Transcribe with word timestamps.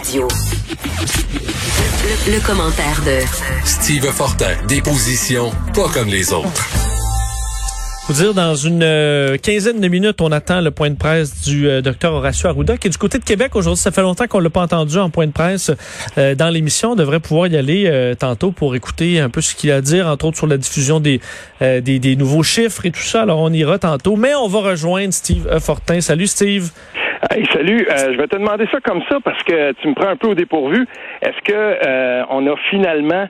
Radio. 0.00 0.26
Le, 2.26 2.46
commentaire 2.46 3.02
de 3.04 3.18
Steve 3.66 4.06
Fortin, 4.06 4.56
des 4.66 4.80
positions 4.80 5.50
pas 5.74 5.90
comme 5.92 6.08
les 6.08 6.32
autres. 6.32 6.68
Faut 8.06 8.14
dire, 8.14 8.32
dans 8.32 8.54
une 8.54 8.82
euh, 8.82 9.36
quinzaine 9.36 9.78
de 9.78 9.88
minutes, 9.88 10.22
on 10.22 10.32
attend 10.32 10.62
le 10.62 10.70
point 10.70 10.88
de 10.88 10.96
presse 10.96 11.42
du 11.42 11.68
euh, 11.68 11.82
docteur 11.82 12.14
Horacio 12.14 12.48
Arruda, 12.48 12.78
qui 12.78 12.88
est 12.88 12.90
du 12.90 12.96
côté 12.96 13.18
de 13.18 13.24
Québec 13.24 13.54
aujourd'hui. 13.54 13.82
Ça 13.82 13.90
fait 13.90 14.00
longtemps 14.00 14.26
qu'on 14.26 14.40
l'a 14.40 14.48
pas 14.48 14.62
entendu 14.62 14.96
en 14.96 15.10
point 15.10 15.26
de 15.26 15.32
presse 15.32 15.70
euh, 16.16 16.34
dans 16.34 16.48
l'émission. 16.48 16.92
On 16.92 16.96
devrait 16.96 17.20
pouvoir 17.20 17.48
y 17.48 17.56
aller 17.58 18.14
tantôt 18.18 18.52
pour 18.52 18.74
écouter 18.74 19.20
un 19.20 19.28
peu 19.28 19.42
ce 19.42 19.54
qu'il 19.54 19.70
a 19.70 19.76
à 19.76 19.80
dire, 19.82 20.06
entre 20.06 20.24
autres 20.24 20.38
sur 20.38 20.46
la 20.46 20.56
diffusion 20.56 20.98
des, 20.98 21.20
des, 21.60 21.98
des, 21.98 22.16
nouveaux 22.16 22.42
chiffres 22.42 22.86
et 22.86 22.90
tout 22.90 23.02
ça. 23.02 23.20
Alors, 23.22 23.40
on 23.40 23.52
ira 23.52 23.78
tantôt. 23.78 24.16
Mais 24.16 24.34
on 24.34 24.48
va 24.48 24.60
rejoindre 24.60 25.12
Steve 25.12 25.58
Fortin. 25.58 26.00
Salut, 26.00 26.26
Steve. 26.26 26.70
Hey, 27.30 27.44
salut. 27.52 27.86
je 27.86 28.16
vais 28.16 28.28
te 28.28 28.36
demander 28.36 28.66
ça 28.72 28.80
comme 28.80 29.02
ça 29.10 29.18
parce 29.22 29.42
que 29.42 29.72
tu 29.72 29.88
me 29.88 29.94
prends 29.94 30.08
un 30.08 30.16
peu 30.16 30.28
au 30.28 30.34
dépourvu. 30.34 30.86
Est-ce 31.20 31.40
que 31.44 32.26
on 32.30 32.46
a 32.46 32.56
finalement 32.70 33.26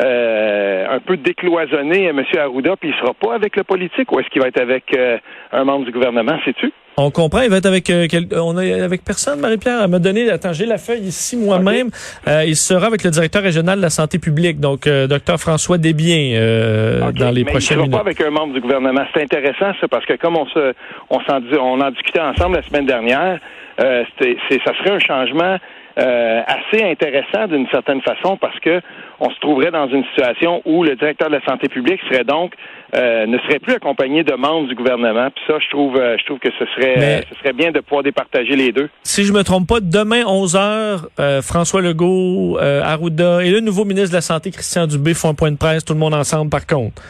euh, 0.00 0.86
un 0.88 1.00
peu 1.00 1.16
décloisonné 1.16 2.04
M. 2.04 2.22
Arruda, 2.38 2.76
puis 2.76 2.90
il 2.90 2.94
sera 3.00 3.14
pas 3.14 3.34
avec 3.34 3.56
le 3.56 3.64
politique, 3.64 4.12
ou 4.12 4.20
est-ce 4.20 4.28
qu'il 4.28 4.40
va 4.40 4.46
être 4.46 4.60
avec 4.60 4.84
euh, 4.96 5.18
un 5.50 5.64
membre 5.64 5.86
du 5.86 5.90
gouvernement, 5.90 6.38
sais-tu? 6.44 6.72
On 6.96 7.10
comprend, 7.10 7.40
il 7.40 7.50
va 7.50 7.56
être 7.56 7.66
avec 7.66 7.90
euh, 7.90 8.06
on 8.40 8.56
est 8.60 8.80
avec 8.80 9.04
personne, 9.04 9.40
Marie-Pierre. 9.40 9.80
Elle 9.82 9.90
m'a 9.90 9.98
donné, 9.98 10.30
attends, 10.30 10.52
j'ai 10.52 10.66
la 10.66 10.78
feuille 10.78 11.02
ici 11.02 11.36
moi-même. 11.36 11.90
il 12.26 12.54
sera 12.54 12.86
avec 12.86 13.02
le 13.02 13.10
directeur 13.10 13.42
régional 13.42 13.78
de 13.78 13.82
la 13.82 13.90
santé 13.90 14.20
publique, 14.20 14.60
donc 14.60 14.88
Dr 14.88 15.38
François 15.38 15.78
Desbiens, 15.78 16.40
dans 17.12 17.30
les 17.30 17.44
prochaines 17.44 17.78
minutes. 17.78 17.90
Il 17.90 17.92
sera 17.92 18.04
pas 18.04 18.10
avec 18.10 18.20
un 18.20 18.30
membre 18.30 18.54
du 18.54 18.60
gouvernement. 18.60 19.02
C'est 19.14 19.22
intéressant 19.22 19.72
ça, 19.80 19.88
parce 19.88 20.06
que 20.06 20.14
comme 20.14 20.36
on 20.36 20.46
se, 20.46 20.74
on 21.10 21.20
s'en, 21.20 21.40
on 21.60 21.80
en 21.80 21.90
discutait 21.90 22.20
ensemble 22.20 22.56
la 22.56 22.62
semaine 22.62 22.86
dernière, 22.86 23.40
c'est, 23.78 24.36
ça 24.64 24.72
serait 24.78 24.90
un 24.90 25.00
changement 25.00 25.56
euh, 25.98 26.42
assez 26.46 26.82
intéressant 26.84 27.48
d'une 27.48 27.66
certaine 27.68 28.00
façon 28.02 28.36
parce 28.36 28.58
que 28.60 28.80
on 29.18 29.30
se 29.30 29.40
trouverait 29.40 29.72
dans 29.72 29.88
une 29.88 30.04
situation 30.04 30.62
où 30.64 30.84
le 30.84 30.94
directeur 30.94 31.28
de 31.28 31.34
la 31.34 31.44
santé 31.44 31.68
publique 31.68 32.00
serait 32.08 32.22
donc 32.22 32.52
euh, 32.94 33.26
ne 33.26 33.36
serait 33.38 33.58
plus 33.58 33.74
accompagné 33.74 34.22
de 34.22 34.34
membres 34.34 34.68
du 34.68 34.76
gouvernement. 34.76 35.28
Puis 35.34 35.42
ça, 35.48 35.54
je 35.58 35.68
trouve, 35.70 35.96
euh, 35.96 36.16
je 36.18 36.24
trouve 36.24 36.38
que 36.38 36.50
ce 36.56 36.64
serait, 36.66 37.24
ce 37.28 37.34
serait 37.40 37.52
bien 37.52 37.72
de 37.72 37.80
pouvoir 37.80 38.04
départager 38.04 38.54
les 38.54 38.70
deux. 38.70 38.88
Si 39.02 39.24
je 39.24 39.32
me 39.32 39.42
trompe 39.42 39.66
pas, 39.66 39.80
demain 39.80 40.24
11 40.24 40.54
h 40.54 41.42
François 41.42 41.82
Legault, 41.82 42.58
Arruda 42.58 43.42
et 43.42 43.50
le 43.50 43.60
nouveau 43.60 43.84
ministre 43.84 44.10
de 44.10 44.16
la 44.16 44.20
santé 44.20 44.52
Christian 44.52 44.86
Dubé 44.86 45.14
font 45.14 45.30
un 45.30 45.34
point 45.34 45.50
de 45.50 45.56
presse, 45.56 45.84
tout 45.84 45.94
le 45.94 45.98
monde 45.98 46.14
ensemble. 46.14 46.50
Par 46.50 46.66
contre. 46.66 47.02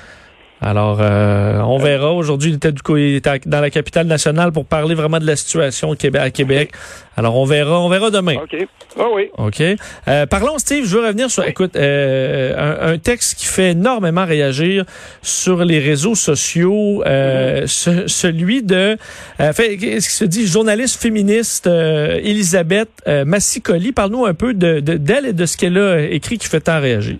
Alors, 0.61 0.98
euh, 1.01 1.61
on 1.61 1.78
verra. 1.78 2.12
Aujourd'hui, 2.12 2.51
il 2.51 2.56
était, 2.56 2.73
du 2.73 2.83
coup, 2.83 2.97
il 2.97 3.17
était 3.17 3.41
dans 3.47 3.61
la 3.61 3.70
capitale 3.70 4.06
nationale 4.06 4.51
pour 4.53 4.65
parler 4.65 4.95
vraiment 4.95 5.19
de 5.19 5.27
la 5.27 5.37
situation 5.37 5.92
à 5.92 6.31
Québec. 6.31 6.73
Alors, 7.17 7.37
on 7.37 7.45
verra, 7.45 7.81
on 7.81 7.89
verra 7.89 8.11
demain. 8.11 8.34
OK. 8.42 8.67
Oh 8.98 9.12
oui. 9.15 9.28
OK? 9.37 9.62
Euh, 10.09 10.27
parlons, 10.27 10.59
Steve, 10.59 10.84
je 10.84 10.97
veux 10.97 11.06
revenir 11.06 11.31
sur, 11.31 11.45
écoute, 11.45 11.77
euh, 11.77 12.95
un, 12.95 12.98
texte 12.98 13.39
qui 13.39 13.47
fait 13.47 13.70
énormément 13.70 14.25
réagir 14.25 14.84
sur 15.23 15.65
les 15.65 15.78
réseaux 15.78 16.17
sociaux, 16.17 17.05
mm-hmm. 17.05 18.09
celui 18.09 18.62
de, 18.62 18.97
fait, 19.39 19.78
ce 19.78 20.09
qui 20.09 20.15
se 20.15 20.25
dit, 20.25 20.47
journaliste 20.47 21.00
féministe 21.00 21.67
Elisabeth 21.67 22.91
Massicoli. 23.06 23.93
Parle-nous 23.93 24.27
un 24.27 24.34
peu 24.34 24.55
de 24.55 24.81
d'elle 24.81 25.27
et 25.27 25.33
de 25.33 25.47
ce 25.47 25.56
qu'elle 25.56 25.78
a 25.78 26.00
écrit 26.00 26.39
qui 26.39 26.48
fait 26.48 26.61
tant 26.61 26.81
réagir. 26.81 27.17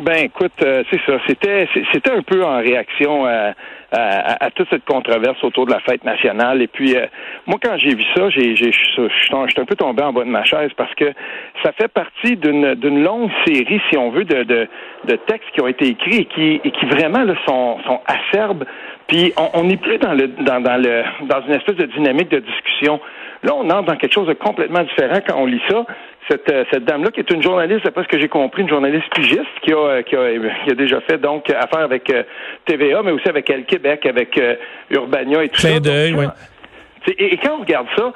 Ben 0.00 0.24
écoute, 0.24 0.52
euh, 0.62 0.82
c'est 0.90 1.00
ça. 1.04 1.18
C'était 1.26 1.68
c'était 1.92 2.10
un 2.10 2.22
peu 2.22 2.42
en 2.42 2.56
réaction 2.58 3.26
à, 3.26 3.52
à, 3.92 4.50
toute 4.50 4.68
cette 4.70 4.84
controverse 4.86 5.42
autour 5.44 5.66
de 5.66 5.72
la 5.72 5.80
fête 5.80 6.04
nationale. 6.04 6.62
Et 6.62 6.68
puis 6.68 6.96
euh, 6.96 7.04
moi, 7.46 7.58
quand 7.62 7.76
j'ai 7.76 7.94
vu 7.94 8.04
ça, 8.16 8.30
j'ai 8.30 8.56
je 8.56 8.70
suis 8.70 9.60
un 9.60 9.64
peu 9.66 9.76
tombé 9.76 10.02
en 10.02 10.12
bas 10.14 10.24
de 10.24 10.30
ma 10.30 10.44
chaise 10.44 10.70
parce 10.74 10.94
que 10.94 11.12
ça 11.62 11.72
fait 11.72 11.88
partie 11.88 12.36
d'une 12.36 12.74
d'une 12.76 13.02
longue 13.02 13.30
série, 13.46 13.80
si 13.90 13.98
on 13.98 14.10
veut, 14.10 14.24
de, 14.24 14.42
de, 14.44 14.68
de 15.04 15.16
textes 15.16 15.50
qui 15.52 15.60
ont 15.60 15.68
été 15.68 15.88
écrits 15.88 16.20
et 16.20 16.24
qui 16.24 16.60
et 16.64 16.70
qui 16.70 16.86
vraiment 16.86 17.22
là, 17.22 17.34
sont 17.46 17.78
sont 17.84 18.00
acerbes. 18.06 18.64
Puis 19.10 19.32
on 19.36 19.64
n'est 19.64 19.76
plus 19.76 19.98
dans 19.98 20.14
le 20.14 20.28
dans, 20.28 20.60
dans 20.60 20.76
le 20.76 21.02
dans 21.26 21.42
une 21.42 21.54
espèce 21.54 21.74
de 21.74 21.86
dynamique 21.86 22.30
de 22.30 22.38
discussion. 22.38 23.00
Là, 23.42 23.54
on 23.56 23.68
entre 23.70 23.84
dans 23.86 23.96
quelque 23.96 24.12
chose 24.12 24.28
de 24.28 24.34
complètement 24.34 24.84
différent 24.84 25.18
quand 25.26 25.36
on 25.36 25.46
lit 25.46 25.62
ça 25.68 25.84
cette, 26.30 26.48
euh, 26.50 26.64
cette 26.70 26.84
dame-là, 26.84 27.10
qui 27.10 27.20
est 27.20 27.30
une 27.30 27.42
journaliste, 27.42 27.84
d'après 27.84 28.04
ce 28.04 28.08
que 28.08 28.20
j'ai 28.20 28.28
compris, 28.28 28.62
une 28.62 28.68
journaliste 28.68 29.06
pigiste, 29.14 29.40
qui 29.62 29.72
a, 29.72 29.76
euh, 29.76 30.02
qui 30.02 30.14
a, 30.14 30.28
qui 30.64 30.70
a 30.70 30.74
déjà 30.74 31.00
fait 31.00 31.18
donc 31.18 31.50
affaire 31.50 31.80
avec 31.80 32.08
euh, 32.10 32.22
TVA, 32.66 33.02
mais 33.02 33.10
aussi 33.10 33.28
avec 33.28 33.50
Elle 33.50 33.64
Québec, 33.64 34.06
avec 34.06 34.40
Urbania 34.90 35.42
et 35.42 35.48
tout 35.48 35.60
ça. 35.60 35.80
d'œil, 35.80 36.14
oui. 36.14 36.26
Et, 37.18 37.34
et, 37.34 37.36
quand 37.38 37.56
on 37.56 37.60
regarde 37.62 37.86
ça, 37.96 38.12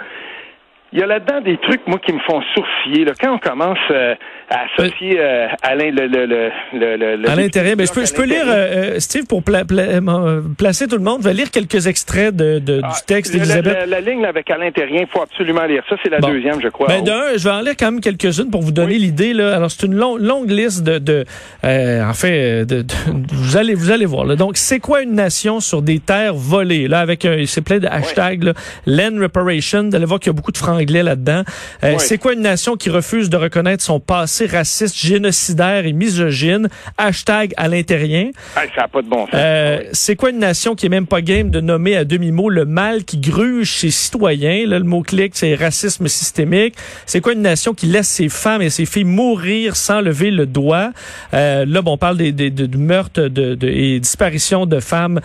il 0.95 1.01
y 1.01 1.03
a 1.03 1.07
là-dedans 1.07 1.41
des 1.41 1.57
trucs, 1.57 1.85
moi, 1.89 1.99
qui 1.99 2.13
me 2.13 2.21
font 2.21 2.41
sourciller. 2.55 3.05
Là. 3.05 3.15
Quand 3.21 3.35
on 3.35 3.39
commence 3.39 3.79
euh, 3.91 4.15
à 4.49 4.67
associer 4.67 5.19
euh, 5.19 5.49
Alain 5.61 5.91
le, 5.91 6.07
le, 6.07 6.25
le, 6.25 7.17
le, 7.17 7.29
À 7.29 7.35
l'intérieur, 7.35 7.75
mais 7.77 7.87
je 7.87 7.93
peux, 7.93 8.07
je 8.07 8.15
peux 8.15 8.23
lire, 8.23 8.45
euh, 8.47 9.01
Steve, 9.01 9.27
pour 9.27 9.43
placer 9.43 10.87
tout 10.87 10.97
le 10.97 11.03
monde, 11.03 11.19
je 11.23 11.29
vais 11.29 11.35
lire 11.35 11.51
quelques 11.51 11.89
extraits 11.89 12.37
de, 12.37 12.61
de 12.61 12.77
du 12.77 12.85
ah, 12.85 12.95
texte 13.09 13.33
d'Elisabeth. 13.33 13.89
La, 13.89 14.01
ligne 14.01 14.25
avec 14.25 14.49
Alain 14.49 14.71
Terrien, 14.71 15.01
il 15.01 15.09
faut 15.09 15.21
absolument 15.21 15.65
lire 15.65 15.83
ça. 15.89 15.97
C'est 16.01 16.11
la 16.11 16.21
deuxième, 16.21 16.61
je 16.63 16.69
crois. 16.69 16.87
Ben, 16.87 17.03
d'un, 17.03 17.37
je 17.37 17.43
vais 17.43 17.55
en 17.55 17.61
lire 17.61 17.75
quand 17.77 17.91
même 17.91 18.01
quelques-unes 18.01 18.51
pour 18.53 18.63
vous 18.63 18.71
donner 18.71 18.97
l'idée. 18.97 19.33
Là. 19.33 19.57
Alors, 19.57 19.73
c'est 19.73 19.87
une 19.87 19.97
longue, 19.97 20.21
longue 20.21 20.51
liste 20.51 20.85
de... 20.85 20.99
de 20.99 21.25
en 21.65 22.15
fait, 22.15 22.67
de, 22.67 22.85
vous, 23.33 23.57
allez, 23.57 23.75
vous 23.75 23.91
allez 23.91 24.07
voir. 24.07 24.27
Là. 24.27 24.37
Donc, 24.37 24.57
c'est 24.59 24.79
quoi 24.79 25.03
une 25.03 25.15
nation 25.15 25.59
sur 25.59 25.83
des 25.83 25.99
terres 25.99 26.35
volées? 26.35 26.87
Là, 26.87 27.01
avec 27.01 27.25
un... 27.25 27.43
C'est 27.47 27.63
plein 27.63 27.81
de 27.81 27.89
hashtags. 27.89 28.53
Land 28.87 29.21
Reparation. 29.21 29.89
Vous 29.89 29.97
allez 29.97 30.05
voir 30.05 30.21
qu'il 30.21 30.29
y 30.29 30.31
a 30.31 30.35
beaucoup 30.35 30.53
de 30.53 30.59
francs 30.59 30.84
là-dedans. 30.91 31.43
Euh, 31.83 31.97
c'est 31.99 32.19
quoi 32.19 32.33
une 32.33 32.41
nation 32.41 32.77
qui 32.77 32.91
refuse 32.91 33.31
de 33.31 33.37
reconnaître 33.37 33.83
son 33.83 34.01
passé 34.01 34.47
raciste, 34.47 34.97
génocidaire 34.97 35.87
et 35.87 35.93
misogyne? 35.93 36.69
Hashtag 36.99 37.53
à 37.57 37.69
l'intérieur. 37.69 38.29
ça 38.55 38.63
n'a 38.77 38.89
pas 38.89 39.03
de 39.03 39.09
bon 39.09 39.27
sens. 39.27 39.35
Euh, 39.35 39.83
c'est 39.93 40.17
quoi 40.17 40.31
une 40.31 40.39
nation 40.39 40.75
qui 40.75 40.87
est 40.87 40.91
même 40.91 41.07
pas 41.07 41.21
game 41.21 41.51
de 41.51 41.61
nommer 41.61 41.97
à 41.97 42.05
demi-mot 42.05 42.49
le 42.49 42.65
mal 42.65 43.05
qui 43.05 43.19
gruge 43.19 43.79
ses 43.79 43.91
citoyens? 43.91 44.67
Là, 44.67 44.79
le 44.79 44.85
mot-clic, 44.85 45.33
c'est 45.35 45.55
racisme 45.55 46.09
systémique. 46.09 46.75
C'est 47.07 47.21
quoi 47.21 47.33
une 47.33 47.43
nation 47.43 47.75
qui 47.75 47.87
laisse 47.87 48.09
ses 48.09 48.29
femmes 48.29 48.63
et 48.63 48.71
ses 48.71 48.87
filles 48.87 49.05
mourir 49.05 49.77
sans 49.77 50.01
lever 50.01 50.31
le 50.31 50.47
doigt? 50.47 50.93
Euh, 51.33 51.65
là, 51.67 51.83
bon, 51.83 51.93
on 51.93 51.99
parle 51.99 52.17
des, 52.17 52.33
des, 52.33 52.51
de, 52.51 52.77
meurtres 52.77 53.23
de, 53.23 53.55
de, 53.55 53.69
et 53.69 54.01
disparitions 54.01 54.67
de 54.67 54.81
femmes, 54.81 55.21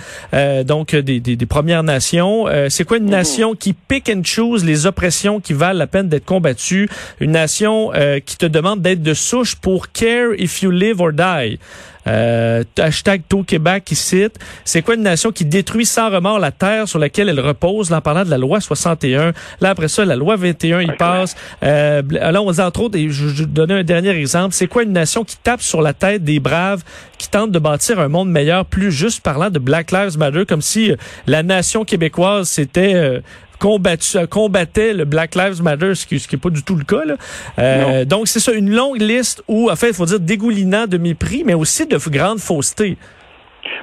donc 0.66 0.96
des, 0.96 1.20
des, 1.20 1.46
Premières 1.46 1.84
Nations. 1.84 2.46
c'est 2.70 2.84
quoi 2.84 2.98
une 2.98 3.06
mmh. 3.06 3.10
nation 3.10 3.56
qui 3.56 3.74
pick 3.74 4.10
and 4.10 4.22
choose 4.24 4.64
les 4.64 4.86
oppressions 4.86 5.40
qui 5.40 5.49
valent 5.54 5.78
la 5.78 5.88
peine 5.88 6.10
d'être 6.10 6.26
combattues, 6.26 6.90
une 7.20 7.32
nation 7.32 7.92
euh, 7.94 8.20
qui 8.20 8.38
te 8.38 8.46
demande 8.46 8.82
d'être 8.82 9.02
de 9.02 9.14
souche 9.14 9.56
pour 9.56 9.92
care 9.92 10.34
if 10.38 10.62
you 10.62 10.72
live 10.72 11.02
or 11.02 11.12
die. 11.14 11.60
Euh, 12.08 12.64
hashtag 12.78 13.22
Tôt 13.28 13.44
Québec 13.44 13.84
qui 13.86 13.96
cite, 13.96 14.40
c'est 14.64 14.82
quoi 14.82 14.96
une 14.96 15.04
nation 15.04 15.32
qui 15.32 15.46
détruit 15.46 15.86
sans 15.86 16.10
remords 16.10 16.40
la 16.40 16.52
terre 16.52 16.88
sur 16.88 16.98
laquelle 16.98 17.30
elle 17.30 17.40
repose, 17.40 17.92
là, 17.92 17.98
en 17.98 18.02
parlant 18.02 18.24
de 18.24 18.30
la 18.30 18.38
loi 18.38 18.62
61. 18.62 19.34
Là, 19.62 19.70
après 19.70 19.90
ça, 19.90 20.06
la 20.06 20.16
loi 20.16 20.36
21, 20.36 20.82
il 20.82 20.94
passe. 20.94 21.36
Euh, 21.62 22.02
là, 22.10 22.42
on 22.42 22.52
dit 22.52 22.62
entre 22.62 22.82
autres, 22.82 22.98
et 22.98 23.10
je, 23.10 23.28
je 23.28 23.44
vais 23.44 23.46
donner 23.46 23.74
un 23.76 23.84
dernier 23.84 24.10
exemple, 24.10 24.56
c'est 24.56 24.68
quoi 24.68 24.84
une 24.84 24.94
nation 24.94 25.24
qui 25.24 25.38
tape 25.38 25.62
sur 25.62 25.82
la 25.82 25.94
tête 25.94 26.24
des 26.24 26.40
braves, 26.40 26.84
qui 27.18 27.30
tente 27.30 27.52
de 27.52 27.60
bâtir 27.60 28.00
un 28.00 28.08
monde 28.08 28.30
meilleur, 28.30 28.66
plus 28.66 28.92
juste 28.92 29.22
parlant 29.22 29.50
de 29.50 29.60
Black 29.60 29.92
Lives 29.92 30.18
Matter, 30.18 30.46
comme 30.48 30.62
si 30.62 30.92
euh, 30.92 30.96
la 31.28 31.44
nation 31.44 31.86
québécoise, 31.86 32.48
c'était... 32.48 33.22
Euh, 33.60 33.68
combattu, 33.68 34.18
combattait 34.30 34.94
le 34.94 35.06
Black 35.06 35.36
Lives 35.36 35.62
Matter, 35.62 35.96
ce 35.96 36.06
qui, 36.06 36.16
n'est 36.16 36.40
pas 36.40 36.50
du 36.50 36.64
tout 36.64 36.76
le 36.76 36.84
cas. 36.84 37.06
Là. 37.06 37.16
Euh, 37.60 38.06
donc, 38.06 38.28
c'est 38.28 38.40
ça, 38.40 38.54
une 38.54 38.70
longue 38.70 39.02
liste 39.02 39.44
où, 39.48 39.70
en 39.70 39.76
fait, 39.76 39.90
il 39.90 39.94
faut 39.94 40.06
dire 40.06 40.20
dégoulinant 40.20 40.88
de 40.88 40.98
mépris, 40.98 41.44
mais 41.46 41.54
aussi 41.54 41.86
de 41.86 41.98
grandes 42.10 42.40
faussetés. 42.40 42.98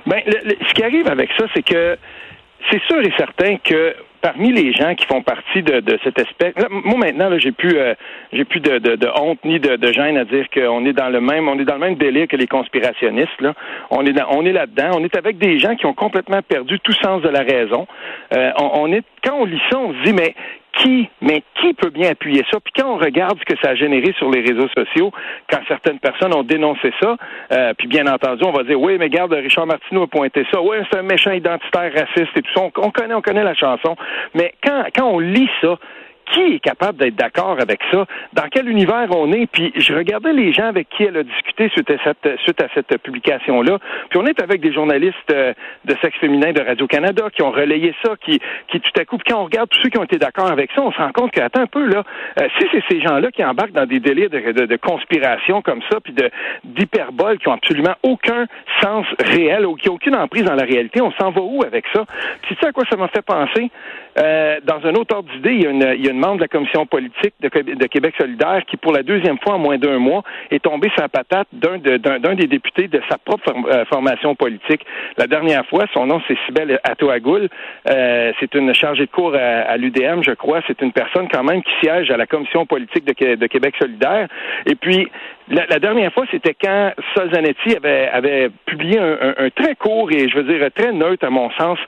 Ben, 0.06 0.20
ce 0.26 0.74
qui 0.74 0.82
arrive 0.82 1.08
avec 1.08 1.30
ça, 1.38 1.44
c'est 1.54 1.62
que 1.62 1.96
c'est 2.70 2.82
sûr 2.84 3.00
et 3.00 3.12
certain 3.16 3.56
que 3.56 3.94
parmi 4.22 4.50
les 4.50 4.72
gens 4.72 4.94
qui 4.94 5.06
font 5.06 5.22
partie 5.22 5.62
de, 5.62 5.80
de 5.80 5.98
cette 6.02 6.18
espèce, 6.18 6.54
moi 6.70 6.98
maintenant, 6.98 7.28
là, 7.28 7.38
j'ai 7.38 7.52
plus, 7.52 7.78
euh, 7.78 7.94
j'ai 8.32 8.44
plus 8.44 8.58
de, 8.60 8.78
de, 8.78 9.08
honte 9.20 9.38
ni 9.44 9.60
de, 9.60 9.76
de 9.76 9.92
gêne 9.92 10.16
à 10.16 10.24
dire 10.24 10.46
qu'on 10.52 10.84
est 10.84 10.92
dans 10.92 11.08
le 11.08 11.20
même, 11.20 11.48
on 11.48 11.58
est 11.58 11.64
dans 11.64 11.74
le 11.74 11.80
même 11.80 11.94
délire 11.94 12.26
que 12.26 12.36
les 12.36 12.48
conspirationnistes. 12.48 13.40
Là, 13.40 13.54
on 13.90 14.04
est, 14.04 14.14
on 14.30 14.44
est 14.44 14.52
là-dedans. 14.52 14.90
On 14.96 15.04
est 15.04 15.16
avec 15.16 15.38
des 15.38 15.58
gens 15.58 15.76
qui 15.76 15.86
ont 15.86 15.94
complètement 15.94 16.42
perdu 16.42 16.80
tout 16.80 16.92
sens 16.94 17.22
de 17.22 17.28
la 17.28 17.42
raison. 17.42 17.86
Euh, 18.34 18.50
on, 18.58 18.92
est, 18.92 19.04
quand 19.22 19.36
on 19.38 19.44
lit 19.44 19.62
ça, 19.70 19.78
on 19.78 19.92
se 19.92 20.02
dit 20.02 20.12
mais 20.12 20.34
qui, 20.78 21.08
mais 21.20 21.42
qui 21.60 21.74
peut 21.74 21.90
bien 21.90 22.10
appuyer 22.10 22.44
ça? 22.50 22.58
Puis 22.60 22.72
quand 22.76 22.94
on 22.94 22.98
regarde 22.98 23.38
ce 23.38 23.44
que 23.44 23.60
ça 23.62 23.70
a 23.70 23.74
généré 23.74 24.14
sur 24.18 24.30
les 24.30 24.40
réseaux 24.40 24.68
sociaux, 24.76 25.12
quand 25.50 25.60
certaines 25.68 25.98
personnes 25.98 26.34
ont 26.34 26.42
dénoncé 26.42 26.92
ça, 27.00 27.16
euh, 27.52 27.74
puis 27.76 27.88
bien 27.88 28.06
entendu, 28.06 28.44
on 28.44 28.52
va 28.52 28.62
dire, 28.62 28.80
oui, 28.80 28.96
mais 28.98 29.06
regarde, 29.06 29.32
Richard 29.32 29.66
Martineau 29.66 30.02
a 30.02 30.06
pointé 30.06 30.46
ça, 30.52 30.60
oui, 30.60 30.76
c'est 30.90 30.98
un 30.98 31.02
méchant 31.02 31.32
identitaire 31.32 31.92
raciste 31.92 32.36
et 32.36 32.42
tout 32.42 32.52
ça. 32.54 32.62
On, 32.76 32.90
connaît, 32.90 33.14
on 33.14 33.22
connaît 33.22 33.44
la 33.44 33.54
chanson. 33.54 33.96
Mais 34.34 34.54
quand, 34.64 34.84
quand 34.94 35.06
on 35.06 35.18
lit 35.18 35.50
ça, 35.60 35.78
qui 36.32 36.54
est 36.54 36.58
capable 36.60 36.98
d'être 36.98 37.16
d'accord 37.16 37.58
avec 37.60 37.80
ça? 37.90 38.06
Dans 38.32 38.48
quel 38.50 38.68
univers 38.68 39.08
on 39.10 39.32
est? 39.32 39.46
Puis 39.46 39.72
je 39.76 39.94
regardais 39.94 40.32
les 40.32 40.52
gens 40.52 40.66
avec 40.66 40.88
qui 40.90 41.04
elle 41.04 41.16
a 41.16 41.22
discuté 41.22 41.68
suite 41.70 41.90
à 41.90 41.96
cette, 42.04 42.40
suite 42.40 42.60
à 42.62 42.68
cette 42.74 42.98
publication-là. 43.02 43.78
Puis 44.10 44.18
on 44.18 44.26
est 44.26 44.40
avec 44.42 44.60
des 44.60 44.72
journalistes 44.72 45.14
euh, 45.30 45.52
de 45.84 45.94
sexe 46.00 46.18
féminin 46.18 46.52
de 46.52 46.60
Radio-Canada 46.60 47.24
qui 47.32 47.42
ont 47.42 47.50
relayé 47.50 47.94
ça, 48.04 48.14
qui, 48.24 48.40
qui 48.68 48.80
tout 48.80 49.00
à 49.00 49.04
coup, 49.04 49.18
quand 49.26 49.40
on 49.40 49.44
regarde 49.44 49.68
tous 49.68 49.80
ceux 49.82 49.88
qui 49.88 49.98
ont 49.98 50.04
été 50.04 50.18
d'accord 50.18 50.50
avec 50.50 50.70
ça, 50.74 50.82
on 50.82 50.92
se 50.92 50.98
rend 50.98 51.12
compte 51.12 51.32
que, 51.32 51.40
attends 51.40 51.62
un 51.62 51.66
peu, 51.66 51.86
là, 51.86 52.02
euh, 52.40 52.48
si 52.58 52.66
c'est 52.72 52.82
ces 52.88 53.00
gens-là 53.00 53.30
qui 53.30 53.44
embarquent 53.44 53.72
dans 53.72 53.86
des 53.86 54.00
délires 54.00 54.30
de, 54.30 54.66
de, 54.66 54.76
conspiration 54.76 55.62
comme 55.62 55.80
ça, 55.90 56.00
puis 56.00 56.12
de 56.12 56.30
d'hyperbole 56.64 57.38
qui 57.38 57.48
ont 57.48 57.54
absolument 57.54 57.94
aucun 58.02 58.46
sens 58.82 59.06
réel 59.24 59.66
ou 59.66 59.74
qui 59.74 59.88
n'ont 59.88 59.94
aucune 59.94 60.16
emprise 60.16 60.44
dans 60.44 60.54
la 60.54 60.64
réalité, 60.64 61.00
on 61.00 61.12
s'en 61.12 61.30
va 61.30 61.40
où 61.40 61.62
avec 61.64 61.84
ça? 61.94 62.04
Puis 62.42 62.54
tu 62.54 62.60
sais 62.60 62.68
à 62.68 62.72
quoi 62.72 62.84
ça 62.90 62.96
m'a 62.96 63.08
fait 63.08 63.22
penser? 63.22 63.70
Euh, 64.18 64.60
dans 64.64 64.86
un 64.86 64.94
autre 64.94 65.14
ordre 65.14 65.30
d'idée, 65.32 65.52
il, 65.52 65.62
y 65.62 65.66
a 65.66 65.70
une, 65.70 66.02
y 66.02 66.08
a 66.08 66.10
une 66.10 66.15
membre 66.18 66.36
de 66.36 66.42
la 66.42 66.48
commission 66.48 66.86
politique 66.86 67.34
de, 67.40 67.48
de, 67.48 67.86
Québec 67.86 68.14
solidaire 68.18 68.62
qui, 68.66 68.76
pour 68.76 68.92
la 68.92 69.02
deuxième 69.02 69.38
fois 69.38 69.54
en 69.54 69.58
moins 69.58 69.78
d'un 69.78 69.98
mois, 69.98 70.22
est 70.50 70.62
tombée 70.62 70.90
sur 70.90 71.02
la 71.02 71.08
patate 71.08 71.48
d'un 71.52 71.78
de, 71.78 72.34
des 72.34 72.46
députés 72.46 72.88
de 72.88 73.00
sa 73.08 73.18
propre 73.18 73.52
euh, 73.70 73.84
formation 73.86 74.34
politique. 74.34 74.84
La 75.16 75.26
dernière 75.26 75.66
fois, 75.66 75.84
son 75.94 76.06
nom 76.06 76.20
c'est 76.28 76.36
Sibelle 76.46 76.80
Atoagoul. 76.84 77.48
Euh, 77.88 78.32
c'est 78.40 78.54
une 78.54 78.74
chargée 78.74 79.06
de 79.06 79.10
cours 79.10 79.34
à, 79.34 79.76
l'UDM, 79.76 80.22
je 80.22 80.32
crois. 80.32 80.60
C'est 80.66 80.80
une 80.82 80.92
personne 80.92 81.28
quand 81.28 81.44
même 81.44 81.62
qui 81.62 81.72
siège 81.82 82.10
à 82.10 82.16
la 82.16 82.26
commission 82.26 82.66
politique 82.66 83.04
de, 83.04 83.34
de 83.34 83.46
Québec 83.46 83.74
solidaire. 83.78 84.28
Et 84.66 84.74
puis, 84.74 85.08
la, 85.48 85.78
dernière 85.78 86.12
fois, 86.12 86.24
c'était 86.30 86.54
quand 86.54 86.92
Sol 87.14 87.32
Zanetti 87.32 87.76
avait, 87.76 88.08
avait 88.08 88.50
publié 88.66 88.98
un, 88.98 89.34
un, 89.38 89.50
très 89.50 89.76
court 89.76 90.10
et, 90.10 90.28
je 90.28 90.36
veux 90.36 90.42
dire, 90.42 90.66
très 90.74 90.92
neutre, 90.92 91.24
à 91.24 91.30
mon 91.30 91.50
sens, 91.52 91.78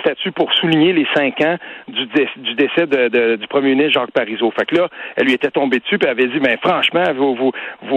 statut 0.00 0.30
pour 0.32 0.52
souligner 0.54 0.92
les 0.92 1.06
cinq 1.14 1.40
ans 1.40 1.56
du, 1.88 2.06
du 2.06 2.54
décès 2.54 2.86
de, 2.86 3.36
du 3.36 3.46
premier 3.48 3.70
ministre 3.70 4.00
Jacques 4.00 4.12
Parizeau. 4.12 4.52
Fait 4.52 4.66
que 4.66 4.76
là, 4.76 4.88
elle 5.16 5.26
lui 5.26 5.32
était 5.32 5.50
tombée 5.50 5.80
dessus 5.80 5.98
et 6.02 6.08
avait 6.08 6.26
dit, 6.26 6.38
ben 6.38 6.56
franchement, 6.62 7.04
vous, 7.16 7.34
vous, 7.34 7.52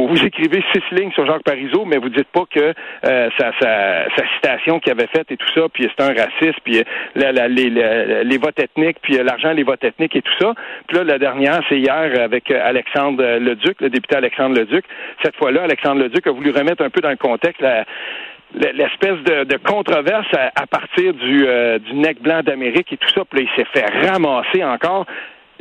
vous, 0.08 0.26
écrivez 0.26 0.64
six 0.74 0.84
lignes 0.92 1.12
sur 1.12 1.26
Jacques 1.26 1.44
Parizeau, 1.44 1.86
mais 1.86 1.98
vous 1.98 2.10
dites 2.10 2.28
pas 2.34 2.46
que 2.50 2.74
euh, 3.06 3.30
sa, 3.38 3.52
sa, 3.60 4.06
sa, 4.16 4.24
citation 4.36 4.80
qu'il 4.80 4.92
avait 4.92 5.08
faite 5.08 5.32
et 5.32 5.38
tout 5.38 5.52
ça, 5.54 5.68
puis 5.72 5.88
c'est 5.96 6.04
un 6.04 6.14
raciste, 6.14 6.60
puis 6.64 6.80
euh, 6.80 6.84
la, 7.16 7.32
la, 7.32 7.48
les, 7.48 7.70
les, 8.24 8.38
votes 8.38 8.60
ethniques, 8.60 8.98
puis 9.02 9.18
euh, 9.18 9.24
l'argent, 9.24 9.52
les 9.52 9.64
votes 9.64 9.84
ethniques 9.84 10.16
et 10.16 10.22
tout 10.22 10.34
ça. 10.40 10.54
Puis 10.88 10.98
là, 10.98 11.04
la 11.04 11.20
dernière, 11.20 11.62
c'est 11.70 11.78
hier 11.78 12.20
avec 12.22 12.50
Alexandre 12.50 13.38
Leduc, 13.38 13.82
le 13.82 13.90
député 13.90 14.16
Alexandre 14.16 14.60
Leduc. 14.60 14.84
Cette 15.24 15.36
fois-là, 15.36 15.64
Alexandre 15.64 16.02
Leduc 16.04 16.28
a 16.28 16.32
voulu 16.32 16.52
remettre 16.52 16.84
un 16.84 16.90
peu 16.90 17.02
dans 17.02 17.10
le 17.10 17.18
contexte 17.18 17.62
l'espèce 18.54 19.20
de, 19.24 19.58
controverse 19.58 20.28
à, 20.34 20.68
partir 20.68 21.14
du, 21.14 21.46
euh, 21.48 21.80
du 21.80 21.94
nec 21.94 22.22
blanc 22.22 22.42
d'Amérique 22.44 22.92
et 22.92 22.98
tout 22.98 23.10
ça. 23.10 23.24
Puis 23.26 23.44
là, 23.44 23.50
il 23.50 23.56
s'est 23.56 23.70
fait 23.72 24.10
ramasser 24.10 24.64
encore 24.64 25.06